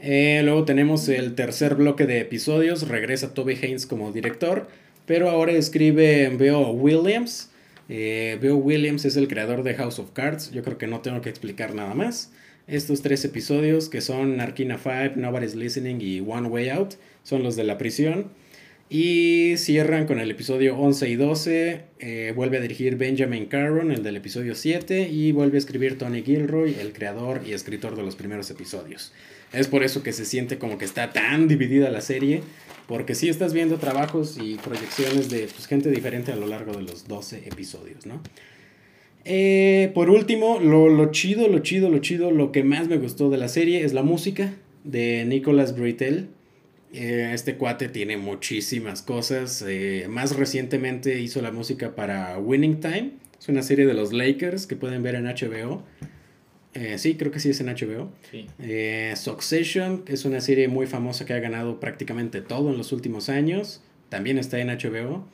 Eh, 0.01 0.41
luego 0.45 0.65
tenemos 0.65 1.07
el 1.11 1.35
tercer 1.35 1.75
bloque 1.75 2.07
de 2.07 2.21
episodios. 2.21 2.89
Regresa 2.89 3.35
Toby 3.35 3.59
Haynes 3.63 3.87
como 3.87 4.13
director, 4.13 4.69
pero 5.05 5.29
ahora 5.29 5.53
escribe 5.53 6.31
Veo 6.31 6.71
Williams. 6.71 7.51
Eh, 7.91 8.39
Bill 8.41 8.53
Williams 8.53 9.05
es 9.05 9.17
el 9.17 9.29
creador 9.29 9.63
de 9.63 9.75
House 9.75 9.99
of 9.99 10.13
Cards. 10.13 10.51
Yo 10.53 10.63
creo 10.63 10.79
que 10.79 10.87
no 10.87 11.01
tengo 11.01 11.21
que 11.21 11.29
explicar 11.29 11.75
nada 11.75 11.93
más. 11.93 12.31
Estos 12.69 13.01
tres 13.01 13.25
episodios, 13.25 13.89
que 13.89 14.03
son 14.03 14.43
Arkina 14.43 14.77
5, 14.77 15.19
Nobody's 15.19 15.55
Listening 15.55 16.03
y 16.03 16.21
One 16.21 16.49
Way 16.49 16.69
Out, 16.69 16.97
son 17.23 17.43
los 17.43 17.57
de 17.57 17.65
la 17.65 17.79
prisión. 17.79 18.27
Y 18.91 19.55
cierran 19.57 20.07
con 20.07 20.21
el 20.21 20.31
episodio 20.31 20.77
11 20.77 21.09
y 21.09 21.17
12. 21.17 21.81
Eh, 21.99 22.33
vuelve 22.37 22.59
a 22.59 22.61
dirigir 22.61 22.97
Benjamin 22.97 23.47
Caron, 23.47 23.91
el 23.91 24.03
del 24.03 24.17
episodio 24.17 24.55
7. 24.55 25.09
Y 25.09 25.33
vuelve 25.33 25.57
a 25.57 25.61
escribir 25.61 25.97
Tony 25.97 26.23
Gilroy, 26.23 26.75
el 26.79 26.93
creador 26.93 27.41
y 27.47 27.55
escritor 27.55 27.97
de 27.97 28.03
los 28.03 28.17
primeros 28.17 28.51
episodios. 28.51 29.15
Es 29.55 29.67
por 29.67 29.83
eso 29.83 30.03
que 30.03 30.13
se 30.13 30.27
siente 30.27 30.59
como 30.59 30.77
que 30.77 30.85
está 30.85 31.11
tan 31.11 31.49
dividida 31.49 31.89
la 31.89 32.03
serie. 32.03 32.43
Porque 32.87 33.15
sí 33.15 33.31
estás 33.31 33.55
viendo 33.55 33.79
trabajos 33.79 34.37
y 34.39 34.57
proyecciones 34.57 35.31
de 35.31 35.49
pues, 35.55 35.67
gente 35.67 35.91
diferente 35.91 36.33
a 36.33 36.37
lo 36.37 36.47
largo 36.47 36.75
de 36.75 36.83
los 36.83 37.09
12 37.09 37.45
episodios, 37.47 38.05
¿no? 38.05 38.21
Eh, 39.31 39.91
por 39.93 40.09
último, 40.09 40.59
lo, 40.59 40.89
lo, 40.89 41.11
chido, 41.11 41.49
lo 41.49 41.59
chido, 41.59 41.91
lo 41.91 41.99
chido, 41.99 42.31
lo 42.31 42.51
que 42.51 42.65
más 42.65 42.89
me 42.89 42.97
gustó 42.97 43.29
de 43.29 43.37
la 43.37 43.49
serie 43.49 43.85
es 43.85 43.93
la 43.93 44.03
música 44.03 44.55
de 44.85 45.27
Nicolas 45.27 45.77
Britell. 45.77 46.29
Eh, 46.95 47.33
este 47.35 47.57
cuate 47.57 47.91
tiene 47.91 48.17
muchísimas 48.17 49.03
cosas. 49.03 49.63
Eh, 49.69 50.07
más 50.09 50.35
recientemente 50.35 51.21
hizo 51.21 51.43
la 51.43 51.53
música 51.53 51.95
para 51.95 52.39
Winning 52.39 52.81
Time. 52.81 53.11
Es 53.39 53.51
una 53.51 53.61
serie 53.61 53.85
de 53.85 53.93
los 53.93 54.15
Lakers 54.15 54.67
que 54.67 54.77
pueden 54.77 55.03
ver 55.03 55.15
en 55.15 55.27
HBO. 55.27 55.83
Sí, 56.97 57.17
creo 57.17 57.33
que 57.33 57.41
sí 57.41 57.51
es 57.51 57.61
en 57.61 57.67
HBO. 57.67 58.13
Succession, 59.17 60.05
que 60.05 60.13
es 60.13 60.25
una 60.25 60.41
serie 60.41 60.69
muy 60.69 60.87
famosa 60.87 61.27
que 61.27 61.35
ha 61.35 61.41
ganado 61.41 61.81
prácticamente 61.81 62.41
todo 62.41 62.71
en 62.71 62.79
los 62.79 62.93
últimos 62.93 63.29
años. 63.29 63.83
También 64.09 64.39
está 64.39 64.59
en 64.61 64.69
HBO. 64.69 65.27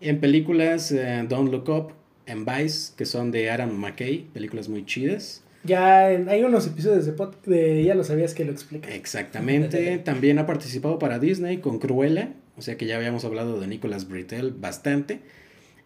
En 0.00 0.20
películas, 0.20 0.92
Don't 1.28 1.52
Look 1.52 1.68
Up, 1.68 1.92
en 2.26 2.44
Vice, 2.44 2.92
que 2.96 3.06
son 3.06 3.30
de 3.30 3.50
Adam 3.50 3.72
McKay, 3.72 4.26
películas 4.32 4.68
muy 4.68 4.84
chidas. 4.84 5.42
Ya 5.64 6.06
hay 6.06 6.44
unos 6.44 6.66
episodios 6.66 7.06
de, 7.06 7.14
de 7.46 7.84
Ya 7.84 7.94
lo 7.94 8.04
sabías 8.04 8.34
que 8.34 8.44
lo 8.44 8.52
explica. 8.52 8.88
Exactamente. 8.94 9.98
También 10.04 10.38
ha 10.38 10.46
participado 10.46 10.98
para 10.98 11.18
Disney 11.18 11.58
con 11.58 11.78
Cruella, 11.78 12.30
o 12.56 12.62
sea 12.62 12.76
que 12.76 12.86
ya 12.86 12.96
habíamos 12.96 13.24
hablado 13.24 13.60
de 13.60 13.66
Nicholas 13.66 14.08
Britell 14.08 14.52
bastante. 14.52 15.20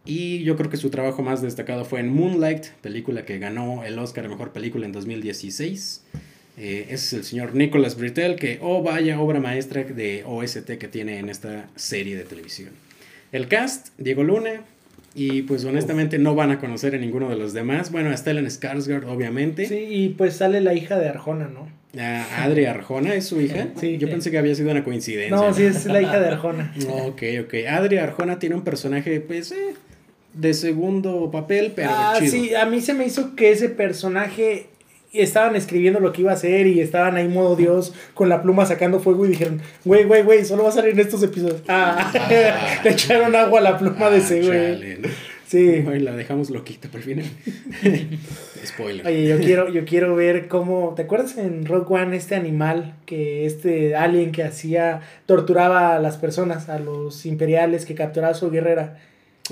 Y 0.05 0.43
yo 0.45 0.57
creo 0.57 0.71
que 0.71 0.77
su 0.77 0.91
trabajo 0.91 1.23
más 1.23 1.43
destacado 1.43 1.85
fue 1.85 2.01
en 2.01 2.13
Moonlight, 2.13 2.67
película 2.81 3.25
que 3.25 3.39
ganó 3.39 3.85
el 3.85 3.99
Oscar 3.99 4.25
a 4.25 4.29
Mejor 4.29 4.53
Película 4.53 4.87
en 4.87 4.93
2016. 4.93 6.05
Eh, 6.57 6.89
es 6.91 7.13
el 7.13 7.25
señor 7.25 7.55
Nicholas 7.55 7.97
Britell, 7.97 8.37
que, 8.37 8.59
oh 8.63 8.83
vaya 8.83 9.21
obra 9.21 9.41
maestra 9.41 9.85
de 9.85 10.25
OST 10.27 10.79
que 10.79 10.89
tiene 10.89 11.19
en 11.19 11.29
esta 11.29 11.69
serie 11.77 12.17
de 12.17 12.25
televisión. 12.25 12.71
El 13.33 13.47
cast, 13.49 13.89
Diego 13.99 14.25
Luna, 14.25 14.65
y 15.15 15.43
pues 15.43 15.65
honestamente 15.65 16.19
no 16.19 16.35
van 16.35 16.51
a 16.51 16.59
conocer 16.59 16.95
a 16.95 16.99
ninguno 16.99 17.29
de 17.29 17.37
los 17.37 17.53
demás. 17.53 17.91
Bueno, 17.91 18.11
a 18.11 18.17
Stellan 18.17 18.47
Skarsgård, 18.47 19.07
obviamente. 19.07 19.67
Sí, 19.67 19.87
y 19.89 20.09
pues 20.11 20.35
sale 20.35 20.61
la 20.61 20.75
hija 20.75 20.99
de 20.99 21.09
Arjona, 21.09 21.49
¿no? 21.49 21.69
Adri 21.99 22.67
Arjona 22.67 23.15
es 23.15 23.27
su 23.27 23.41
hija. 23.41 23.69
Sí. 23.81 23.99
Yo 23.99 24.09
pensé 24.09 24.31
que 24.31 24.39
había 24.39 24.55
sido 24.55 24.71
una 24.71 24.85
coincidencia. 24.85 25.37
No, 25.37 25.53
sí, 25.53 25.65
es 25.65 25.87
la 25.87 26.01
hija 26.01 26.21
de 26.21 26.29
Arjona. 26.29 26.73
ok, 26.89 27.23
ok. 27.45 27.55
Adri 27.69 27.99
Arjona 27.99 28.39
tiene 28.39 28.55
un 28.55 28.63
personaje, 28.63 29.21
pues, 29.21 29.51
eh, 29.51 29.75
de 30.35 30.55
segundo 30.55 31.31
papel, 31.33 31.73
pero 31.75 31.91
ah, 31.93 32.19
Sí, 32.21 32.55
a 32.55 32.67
mí 32.67 32.81
se 32.81 32.95
me 32.95 33.07
hizo 33.07 33.35
que 33.35 33.51
ese 33.51 33.69
personaje 33.69 34.69
estaban 35.13 35.57
escribiendo 35.57 36.01
lo 36.01 36.13
que 36.13 36.23
iba 36.23 36.31
a 36.31 36.35
hacer 36.35 36.67
y 36.67 36.81
estaban 36.81 37.17
ahí 37.17 37.29
modo 37.29 37.57
Dios 37.57 37.93
con 38.15 38.29
la 38.29 38.43
pluma 38.43 38.67
sacando 38.67 39.01
fuego 39.01 39.27
y 39.27 39.31
dijeron, 39.31 39.61
güey, 39.85 40.05
güey, 40.05 40.23
güey, 40.23 40.45
solo 40.45 40.63
va 40.63 40.69
a 40.69 40.73
salir 40.73 40.93
en 40.93 41.01
estos 41.01 41.23
episodios. 41.23 41.63
Ah, 41.69 42.13
le 42.85 42.91
echaron 42.91 43.35
agua 43.35 43.61
a 43.61 43.63
la 43.63 43.79
pluma 43.79 44.11
de 44.11 44.19
ese 44.19 44.43
güey. 44.43 44.99
Sí. 45.51 45.83
la 45.83 46.15
dejamos 46.15 46.49
loquita 46.51 46.89
por 46.89 47.01
fin. 47.01 47.25
Spoiler. 48.65 49.05
Oye, 49.05 49.27
yo 49.27 49.39
quiero, 49.41 49.69
yo 49.69 49.85
quiero 49.85 50.15
ver 50.15 50.47
cómo. 50.47 50.95
¿Te 50.95 51.03
acuerdas 51.03 51.37
en 51.39 51.67
Rock 51.67 51.91
One 51.91 52.17
este 52.17 52.37
animal 52.37 52.95
que 53.05 53.47
este 53.47 53.97
alien 53.97 54.31
que 54.31 54.45
hacía, 54.45 55.01
torturaba 55.27 55.97
a 55.97 55.99
las 55.99 56.19
personas, 56.19 56.69
a 56.69 56.79
los 56.79 57.27
imperiales 57.27 57.85
que 57.85 57.97
capturaba 57.97 58.31
a 58.31 58.37
su 58.37 58.49
guerrera? 58.53 59.01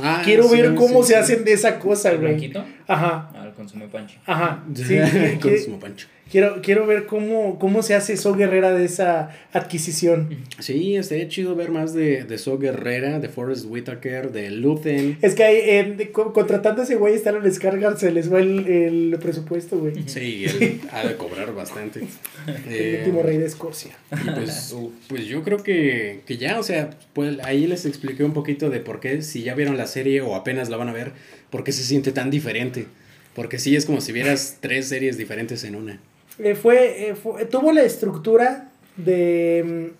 Ah, 0.02 0.22
quiero 0.24 0.48
ver 0.48 0.74
cómo 0.74 1.02
se 1.02 1.16
hacen 1.16 1.44
de 1.44 1.52
esa 1.52 1.78
cosa, 1.78 2.12
güey. 2.14 2.52
Ajá. 2.86 3.30
Al 3.34 3.54
consume 3.54 3.88
pancho. 3.88 4.16
Ajá. 4.26 4.64
Sí, 4.74 4.98
consume 5.40 5.78
pancho. 5.78 6.08
Quiero, 6.30 6.60
quiero 6.62 6.86
ver 6.86 7.06
cómo, 7.06 7.58
cómo 7.58 7.82
se 7.82 7.94
hace 7.94 8.16
So 8.16 8.34
Guerrera 8.34 8.72
de 8.72 8.84
esa 8.84 9.30
adquisición. 9.52 10.44
Sí, 10.58 10.96
estaría 10.96 11.28
chido 11.28 11.54
ver 11.54 11.70
más 11.70 11.94
de, 11.94 12.24
de 12.24 12.38
So 12.38 12.58
Guerrera, 12.58 13.18
de 13.18 13.28
Forrest 13.28 13.64
Whitaker, 13.66 14.30
de 14.30 14.50
Luthen. 14.50 15.16
Es 15.22 15.34
que 15.34 15.44
hay, 15.44 15.56
eh, 15.56 16.10
contratando 16.12 16.82
a 16.82 16.84
ese 16.84 16.96
güey, 16.96 17.14
están 17.14 17.36
en 17.36 17.42
descarga, 17.42 17.96
se 17.96 18.12
les 18.12 18.32
va 18.32 18.40
el, 18.40 18.66
el 18.68 19.18
presupuesto, 19.20 19.78
güey. 19.78 19.94
Sí, 20.06 20.44
él 20.44 20.80
ha 20.92 21.06
de 21.06 21.16
cobrar 21.16 21.54
bastante. 21.54 22.00
el 22.68 22.98
último 22.98 23.22
rey 23.22 23.38
de 23.38 23.46
Escocia. 23.46 23.96
Y 24.12 24.30
pues, 24.30 24.74
pues 25.08 25.24
yo 25.26 25.42
creo 25.42 25.62
que, 25.62 26.20
que 26.26 26.36
ya, 26.36 26.58
o 26.58 26.62
sea, 26.62 26.90
pues 27.14 27.38
ahí 27.44 27.66
les 27.66 27.86
expliqué 27.86 28.24
un 28.24 28.34
poquito 28.34 28.68
de 28.70 28.80
por 28.80 29.00
qué, 29.00 29.22
si 29.22 29.42
ya 29.42 29.54
vieron 29.54 29.76
la 29.76 29.86
serie 29.86 30.20
o 30.20 30.34
apenas 30.34 30.68
la 30.68 30.76
van 30.76 30.88
a 30.88 30.92
ver, 30.92 31.12
por 31.50 31.64
qué 31.64 31.72
se 31.72 31.82
siente 31.82 32.12
tan 32.12 32.30
diferente. 32.30 32.86
Porque 33.34 33.58
sí, 33.58 33.76
es 33.76 33.86
como 33.86 34.00
si 34.00 34.12
vieras 34.12 34.58
tres 34.60 34.88
series 34.88 35.16
diferentes 35.16 35.62
en 35.64 35.76
una. 35.76 36.00
Eh, 36.38 36.54
fue, 36.54 37.08
eh, 37.08 37.14
fue, 37.14 37.44
tuvo 37.46 37.72
la 37.72 37.82
estructura 37.82 38.70
de 38.96 39.92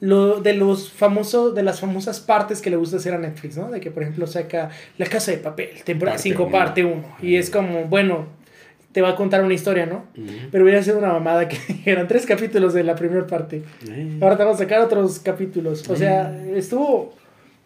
mm, 0.00 0.06
lo, 0.06 0.40
de 0.40 0.54
los 0.54 0.90
famosos, 0.90 1.54
de 1.54 1.62
las 1.62 1.80
famosas 1.80 2.20
partes 2.20 2.60
que 2.60 2.70
le 2.70 2.76
gusta 2.76 2.96
hacer 2.96 3.14
a 3.14 3.18
Netflix, 3.18 3.56
¿no? 3.56 3.70
De 3.70 3.80
que, 3.80 3.90
por 3.90 4.02
ejemplo, 4.02 4.26
saca 4.26 4.70
La 4.98 5.06
Casa 5.06 5.30
de 5.30 5.38
Papel, 5.38 5.70
temporada 5.84 6.18
5, 6.18 6.50
parte 6.50 6.84
1. 6.84 7.16
Y 7.22 7.36
es 7.36 7.50
como, 7.50 7.84
bueno, 7.84 8.26
te 8.92 9.00
va 9.00 9.10
a 9.10 9.16
contar 9.16 9.42
una 9.44 9.54
historia, 9.54 9.86
¿no? 9.86 10.04
Pero 10.50 10.64
hubiera 10.64 10.82
sido 10.82 10.98
una 10.98 11.12
mamada 11.12 11.48
que 11.48 11.56
eran 11.86 12.08
tres 12.08 12.26
capítulos 12.26 12.74
de 12.74 12.84
la 12.84 12.94
primera 12.94 13.26
parte. 13.26 13.62
Ahora 14.20 14.36
te 14.36 14.42
vamos 14.44 14.60
a 14.60 14.64
sacar 14.64 14.80
otros 14.80 15.18
capítulos. 15.18 15.88
O 15.88 15.96
sea, 15.96 16.36
estuvo... 16.54 17.14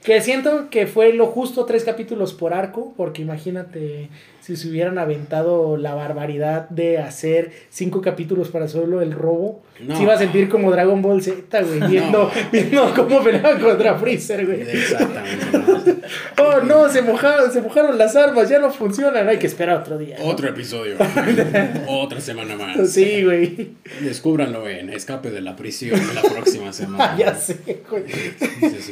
Que 0.06 0.20
siento 0.20 0.70
que 0.70 0.86
fue 0.86 1.12
lo 1.12 1.26
justo 1.26 1.64
tres 1.64 1.82
capítulos 1.82 2.32
por 2.32 2.54
arco, 2.54 2.94
porque 2.96 3.22
imagínate 3.22 4.08
si 4.40 4.54
se 4.54 4.68
hubieran 4.68 4.98
aventado 4.98 5.76
la 5.76 5.96
barbaridad 5.96 6.68
de 6.68 6.98
hacer 6.98 7.50
cinco 7.70 8.02
capítulos 8.02 8.50
para 8.50 8.68
solo 8.68 9.02
el 9.02 9.10
robo. 9.10 9.64
No. 9.80 9.96
Se 9.96 10.04
iba 10.04 10.14
a 10.14 10.18
sentir 10.18 10.48
como 10.48 10.70
Dragon 10.70 11.02
Ball 11.02 11.20
Z, 11.20 11.60
güey, 11.60 11.80
viendo, 11.90 12.30
viendo 12.52 12.94
cómo 12.94 13.20
peleaba 13.24 13.58
contra 13.58 13.98
Freezer, 13.98 14.46
güey. 14.46 14.60
Exactamente. 14.60 15.96
oh, 16.38 16.60
no, 16.62 16.88
se 16.88 17.02
mojaron, 17.02 17.50
se 17.52 17.60
mojaron 17.60 17.98
las 17.98 18.14
armas, 18.14 18.48
ya 18.48 18.60
no 18.60 18.70
funcionan, 18.70 19.26
hay 19.28 19.40
que 19.40 19.48
esperar 19.48 19.78
otro 19.78 19.98
día. 19.98 20.18
Otro 20.22 20.48
episodio. 20.48 20.98
Otra 21.88 22.20
semana 22.20 22.54
más. 22.54 22.92
Sí, 22.92 23.24
güey. 23.24 23.70
Descúbranlo 24.02 24.68
en 24.68 24.88
Escape 24.90 25.32
de 25.32 25.40
la 25.40 25.56
prisión 25.56 25.98
la 26.14 26.22
próxima 26.22 26.72
semana. 26.72 27.16
ya 27.18 27.34
sé, 27.34 27.82
güey. 27.90 28.04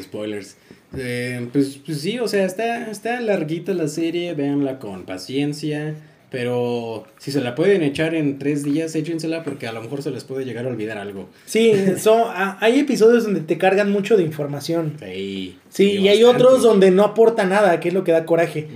spoilers. 0.02 0.56
Eh, 0.96 1.48
pues, 1.52 1.78
pues, 1.84 2.00
sí, 2.00 2.18
o 2.18 2.28
sea, 2.28 2.44
está, 2.44 2.90
está 2.90 3.20
larguita 3.20 3.74
la 3.74 3.88
serie, 3.88 4.34
véanla 4.34 4.78
con 4.78 5.04
paciencia. 5.04 5.94
Pero 6.34 7.04
si 7.18 7.30
se 7.30 7.40
la 7.40 7.54
pueden 7.54 7.84
echar 7.84 8.12
en 8.16 8.40
tres 8.40 8.64
días, 8.64 8.92
échensela 8.96 9.44
porque 9.44 9.68
a 9.68 9.72
lo 9.72 9.80
mejor 9.80 10.02
se 10.02 10.10
les 10.10 10.24
puede 10.24 10.44
llegar 10.44 10.64
a 10.64 10.68
olvidar 10.68 10.98
algo. 10.98 11.28
Sí, 11.46 11.72
son, 11.98 12.24
hay 12.58 12.80
episodios 12.80 13.22
donde 13.22 13.40
te 13.40 13.56
cargan 13.56 13.92
mucho 13.92 14.16
de 14.16 14.24
información. 14.24 14.94
Sí, 14.98 15.56
sí 15.68 15.92
y 15.92 16.08
hay 16.08 16.24
otros 16.24 16.60
donde 16.62 16.90
no 16.90 17.04
aporta 17.04 17.44
nada, 17.44 17.78
que 17.78 17.86
es 17.86 17.94
lo 17.94 18.02
que 18.02 18.10
da 18.10 18.26
coraje. 18.26 18.66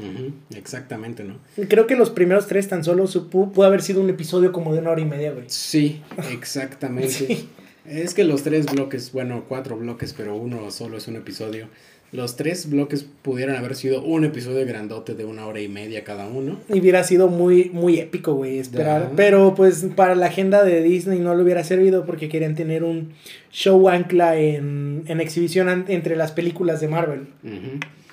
exactamente, 0.55 1.25
¿no? 1.25 1.39
Creo 1.69 1.89
que 1.89 1.97
los 1.97 2.11
primeros 2.11 2.47
tres 2.47 2.69
tan 2.69 2.85
solo 2.85 3.07
pudo 3.07 3.65
haber 3.65 3.83
sido 3.83 4.03
un 4.03 4.11
episodio 4.11 4.53
como 4.53 4.73
de 4.73 4.79
una 4.79 4.91
hora 4.91 5.01
y 5.01 5.07
media, 5.07 5.33
güey. 5.33 5.47
Sí, 5.49 6.01
exactamente. 6.31 7.47
Es 7.89 8.13
que 8.13 8.23
los 8.23 8.43
tres 8.43 8.67
bloques, 8.67 9.13
bueno, 9.13 9.47
cuatro 9.49 9.79
bloques, 9.79 10.13
pero 10.13 10.37
uno 10.37 10.71
solo 10.71 10.99
es 10.99 11.09
un 11.09 11.17
episodio 11.17 11.69
los 12.11 12.37
tres 12.37 12.71
bloques 12.71 13.05
pudieran 13.23 13.57
haber 13.57 13.75
sido 13.75 14.03
un 14.03 14.25
episodio 14.25 14.65
grandote 14.67 15.15
de 15.15 15.25
una 15.25 15.47
hora 15.47 15.61
y 15.61 15.69
media 15.69 16.05
cada 16.05 16.27
uno. 16.27 16.59
Y 16.73 16.81
hubiera 16.81 17.05
sido 17.05 17.29
muy, 17.29 17.71
muy 17.73 17.99
épico, 17.99 18.35
güey, 18.35 18.59
esperar. 18.59 19.13
Pero 19.15 19.55
pues 19.55 19.87
para 19.95 20.15
la 20.15 20.27
agenda 20.27 20.65
de 20.65 20.83
Disney 20.83 21.19
no 21.19 21.35
le 21.35 21.43
hubiera 21.43 21.65
servido 21.65 22.07
porque 22.07 22.29
querían 22.29 22.55
tener 22.55 22.83
un 22.83 23.13
show 23.51 23.89
ancla 23.89 24.39
en, 24.39 25.05
exhibición 25.21 25.85
entre 25.89 26.17
las 26.17 26.33
películas 26.33 26.81
de 26.81 26.89
Marvel. 26.89 27.27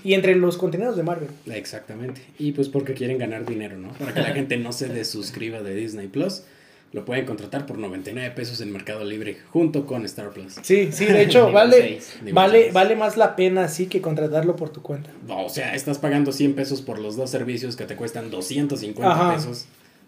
Y 0.03 0.13
entre 0.13 0.35
los 0.35 0.57
contenidos 0.57 0.97
de 0.97 1.03
Marvel. 1.03 1.29
Exactamente. 1.51 2.21
Y 2.37 2.51
pues 2.51 2.69
porque 2.69 2.93
quieren 2.93 3.17
ganar 3.17 3.45
dinero, 3.45 3.77
¿no? 3.77 3.89
Para 3.93 4.13
que 4.13 4.21
la 4.21 4.29
gente 4.33 4.57
no 4.57 4.71
se 4.71 4.87
desuscriba 4.87 5.63
de 5.63 5.73
Disney 5.73 6.07
Plus 6.07 6.43
lo 6.93 7.03
pueden 7.03 7.25
contratar 7.25 7.65
por 7.65 7.77
99 7.77 8.31
pesos 8.35 8.61
en 8.61 8.71
Mercado 8.71 9.03
Libre 9.03 9.37
junto 9.51 9.85
con 9.85 10.05
Star 10.05 10.29
Plus. 10.31 10.55
Sí, 10.61 10.91
sí, 10.91 11.05
de 11.05 11.23
hecho 11.23 11.51
vale, 11.53 11.99
vale, 12.31 12.71
vale 12.71 12.95
más 12.95 13.17
la 13.17 13.35
pena 13.35 13.65
así 13.65 13.87
que 13.87 14.01
contratarlo 14.01 14.55
por 14.55 14.69
tu 14.69 14.81
cuenta. 14.81 15.09
No, 15.27 15.45
o 15.45 15.49
sea, 15.49 15.75
estás 15.75 15.97
pagando 15.97 16.31
100 16.31 16.53
pesos 16.53 16.81
por 16.81 16.99
los 16.99 17.17
dos 17.17 17.29
servicios 17.29 17.75
que 17.75 17.85
te 17.85 17.95
cuestan 17.95 18.31
250 18.31 19.35
pesos. 19.35 19.65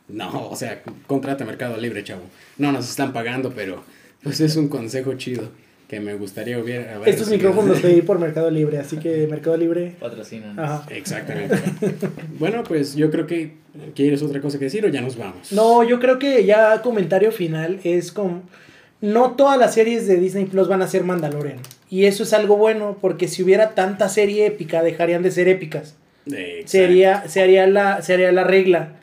No, 0.07 0.47
o 0.49 0.55
sea, 0.55 0.81
contrata 1.05 1.43
Mercado 1.43 1.75
Libre, 1.77 2.03
chavo. 2.03 2.23
No 2.57 2.71
nos 2.71 2.89
están 2.89 3.11
pagando, 3.11 3.51
pero 3.53 3.83
pues 4.23 4.39
es 4.39 4.55
un 4.55 4.69
consejo 4.69 5.13
chido 5.15 5.49
que 5.87 5.99
me 5.99 6.15
gustaría 6.15 6.59
hubiera. 6.59 6.99
Estos 7.05 7.29
micrófonos 7.29 7.69
los 7.69 7.79
pedí 7.81 8.01
por 8.01 8.19
Mercado 8.19 8.51
Libre, 8.51 8.79
así 8.79 8.97
que 8.97 9.25
Mercado 9.27 9.57
Libre. 9.57 9.95
Patrocina. 9.99 10.83
Exactamente. 10.89 11.57
bueno, 12.39 12.63
pues 12.63 12.95
yo 12.95 13.09
creo 13.09 13.25
que. 13.27 13.55
¿Quieres 13.95 14.23
otra 14.23 14.41
cosa 14.41 14.57
que 14.57 14.65
decir 14.65 14.85
o 14.85 14.89
ya 14.89 15.01
nos 15.01 15.17
vamos? 15.17 15.51
No, 15.51 15.83
yo 15.83 15.99
creo 15.99 16.17
que 16.17 16.45
ya 16.45 16.81
comentario 16.81 17.31
final 17.31 17.79
es 17.83 18.11
como. 18.11 18.43
No 18.99 19.35
todas 19.35 19.59
las 19.59 19.75
series 19.75 20.07
de 20.07 20.17
Disney 20.17 20.45
Plus 20.45 20.67
van 20.67 20.81
a 20.81 20.87
ser 20.87 21.03
Mandalorian. 21.03 21.59
Y 21.89 22.05
eso 22.05 22.23
es 22.23 22.33
algo 22.33 22.57
bueno, 22.57 22.97
porque 22.99 23.27
si 23.27 23.43
hubiera 23.43 23.75
tanta 23.75 24.09
serie 24.09 24.47
épica, 24.47 24.81
dejarían 24.81 25.21
de 25.21 25.31
ser 25.31 25.47
épicas. 25.47 25.95
Sería, 26.65 27.27
se, 27.29 27.41
haría 27.41 27.67
la, 27.67 28.01
se 28.01 28.13
haría 28.13 28.31
la 28.31 28.43
regla. 28.43 28.93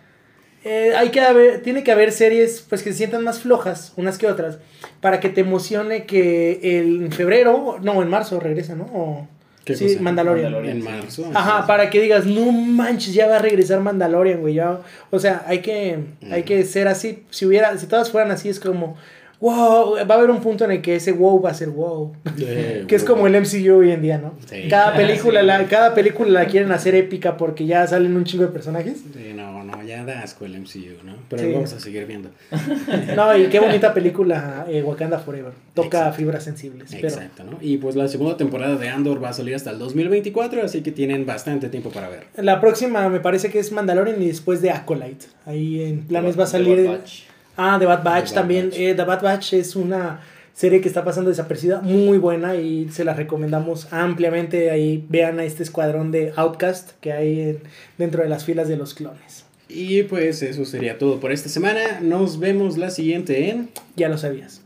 Eh, 0.64 0.94
hay 0.96 1.11
que 1.11 1.20
haber, 1.20 1.62
tiene 1.62 1.85
que 1.85 1.92
haber 1.92 2.11
series 2.11 2.64
pues 2.68 2.83
que 2.83 2.92
se 2.92 2.98
sientan 2.98 3.22
más 3.22 3.40
flojas 3.40 3.92
unas 3.96 4.16
que 4.16 4.27
otras 4.27 4.59
para 5.03 5.20
que 5.20 5.29
te 5.29 5.42
emocione 5.42 6.07
que 6.07 6.79
en 6.79 7.12
febrero, 7.12 7.79
no, 7.83 8.03
en 8.03 8.09
marzo 8.09 8.40
regresa, 8.40 8.74
¿no? 8.74 9.29
sí, 9.66 9.96
Mandalorian. 10.00 10.55
En 10.66 10.83
marzo. 10.83 11.31
Ajá, 11.35 11.66
para 11.66 11.90
que 11.90 12.00
digas, 12.00 12.27
no 12.27 12.53
manches, 12.53 13.14
ya 13.14 13.27
va 13.27 13.37
a 13.37 13.38
regresar 13.38 13.81
Mandalorian, 13.81 14.40
güey. 14.40 14.55
Ya. 14.55 14.81
O 15.11 15.18
sea, 15.18 15.44
hay 15.46 15.61
que, 15.61 15.98
hay 16.31 16.42
que 16.42 16.64
ser 16.64 16.88
así. 16.88 17.24
Si 17.31 17.46
hubiera, 17.46 17.77
si 17.79 17.87
todas 17.87 18.11
fueran 18.11 18.31
así, 18.31 18.48
es 18.48 18.61
como, 18.61 18.96
wow, 19.40 19.96
va 19.96 20.14
a 20.14 20.18
haber 20.18 20.31
un 20.31 20.40
punto 20.40 20.64
en 20.64 20.72
el 20.72 20.83
que 20.83 20.96
ese 20.96 21.12
wow 21.12 21.40
va 21.40 21.50
a 21.50 21.55
ser 21.55 21.68
wow. 21.68 22.14
que 22.88 22.94
es 22.94 23.05
como 23.05 23.27
el 23.27 23.40
MCU 23.40 23.77
hoy 23.77 23.90
en 23.90 24.03
día, 24.03 24.18
¿no? 24.18 24.35
Cada 24.68 24.94
película, 24.94 25.42
la, 25.42 25.64
cada 25.66 25.94
película 25.94 26.31
la 26.31 26.46
quieren 26.46 26.72
hacer 26.72 26.94
épica 26.94 27.37
porque 27.37 27.66
ya 27.66 27.87
salen 27.87 28.16
un 28.16 28.24
chingo 28.24 28.44
de 28.44 28.50
personajes. 28.50 29.03
Sí, 29.14 29.33
no, 29.35 29.53
no, 29.76 29.82
ya 29.84 30.04
da 30.04 30.22
asco 30.22 30.44
el 30.44 30.60
MCU, 30.60 31.04
¿no? 31.04 31.16
Pero 31.28 31.52
vamos 31.52 31.72
a 31.72 31.80
seguir 31.80 32.06
viendo. 32.06 32.30
no, 33.16 33.37
y 33.37 33.48
qué 33.48 33.60
bonita 33.60 33.92
película 33.94 34.66
eh, 34.68 34.82
Wakanda 34.82 35.18
Forever. 35.18 35.52
Toca 35.74 36.12
fibras 36.12 36.44
sensibles. 36.44 36.92
Exacto, 36.92 37.44
¿no? 37.44 37.58
Y 37.60 37.78
pues 37.78 37.96
la 37.96 38.08
segunda 38.08 38.37
temporada 38.37 38.76
de 38.76 38.88
Andor 38.88 39.22
va 39.22 39.30
a 39.30 39.32
salir 39.32 39.54
hasta 39.54 39.70
el 39.70 39.78
2024, 39.78 40.62
así 40.62 40.82
que 40.82 40.92
tienen 40.92 41.26
bastante 41.26 41.68
tiempo 41.68 41.90
para 41.90 42.08
ver. 42.08 42.26
La 42.37 42.60
próxima 42.60 43.08
me 43.08 43.20
parece 43.20 43.50
que 43.50 43.58
es 43.58 43.72
Mandalorian 43.72 44.20
y 44.22 44.28
después 44.28 44.62
de 44.62 44.70
Acolyte. 44.70 45.26
Ahí 45.46 45.82
en 45.82 46.06
planes 46.06 46.38
va 46.38 46.44
a 46.44 46.48
salir... 46.48 47.00
Ah, 47.56 47.76
The 47.78 47.87
Bad 47.87 48.02
Batch 48.02 48.32
también. 48.32 48.70
Eh, 48.72 48.94
The 48.94 49.04
Bad 49.04 49.22
Batch 49.22 49.52
es 49.54 49.76
una 49.76 50.20
serie 50.54 50.80
que 50.80 50.88
está 50.88 51.04
pasando 51.04 51.30
desapercibida, 51.30 51.80
muy 51.80 52.18
buena 52.18 52.54
y 52.54 52.88
se 52.88 53.04
la 53.04 53.14
recomendamos 53.14 53.92
ampliamente. 53.92 54.70
Ahí 54.70 55.04
vean 55.08 55.38
a 55.40 55.44
este 55.44 55.62
escuadrón 55.62 56.10
de 56.10 56.32
Outcast 56.37 56.92
que 57.00 57.12
hay 57.12 57.60
dentro 57.98 58.22
de 58.22 58.28
las 58.28 58.44
filas 58.44 58.68
de 58.68 58.76
los 58.76 58.94
clones. 58.94 59.43
Y 59.74 60.04
pues 60.04 60.42
eso 60.42 60.64
sería 60.64 60.98
todo 60.98 61.18
por 61.20 61.32
esta 61.32 61.48
semana. 61.48 62.00
Nos 62.00 62.38
vemos 62.38 62.78
la 62.78 62.90
siguiente 62.90 63.50
en... 63.50 63.68
Ya 63.96 64.08
lo 64.08 64.16
sabías. 64.16 64.63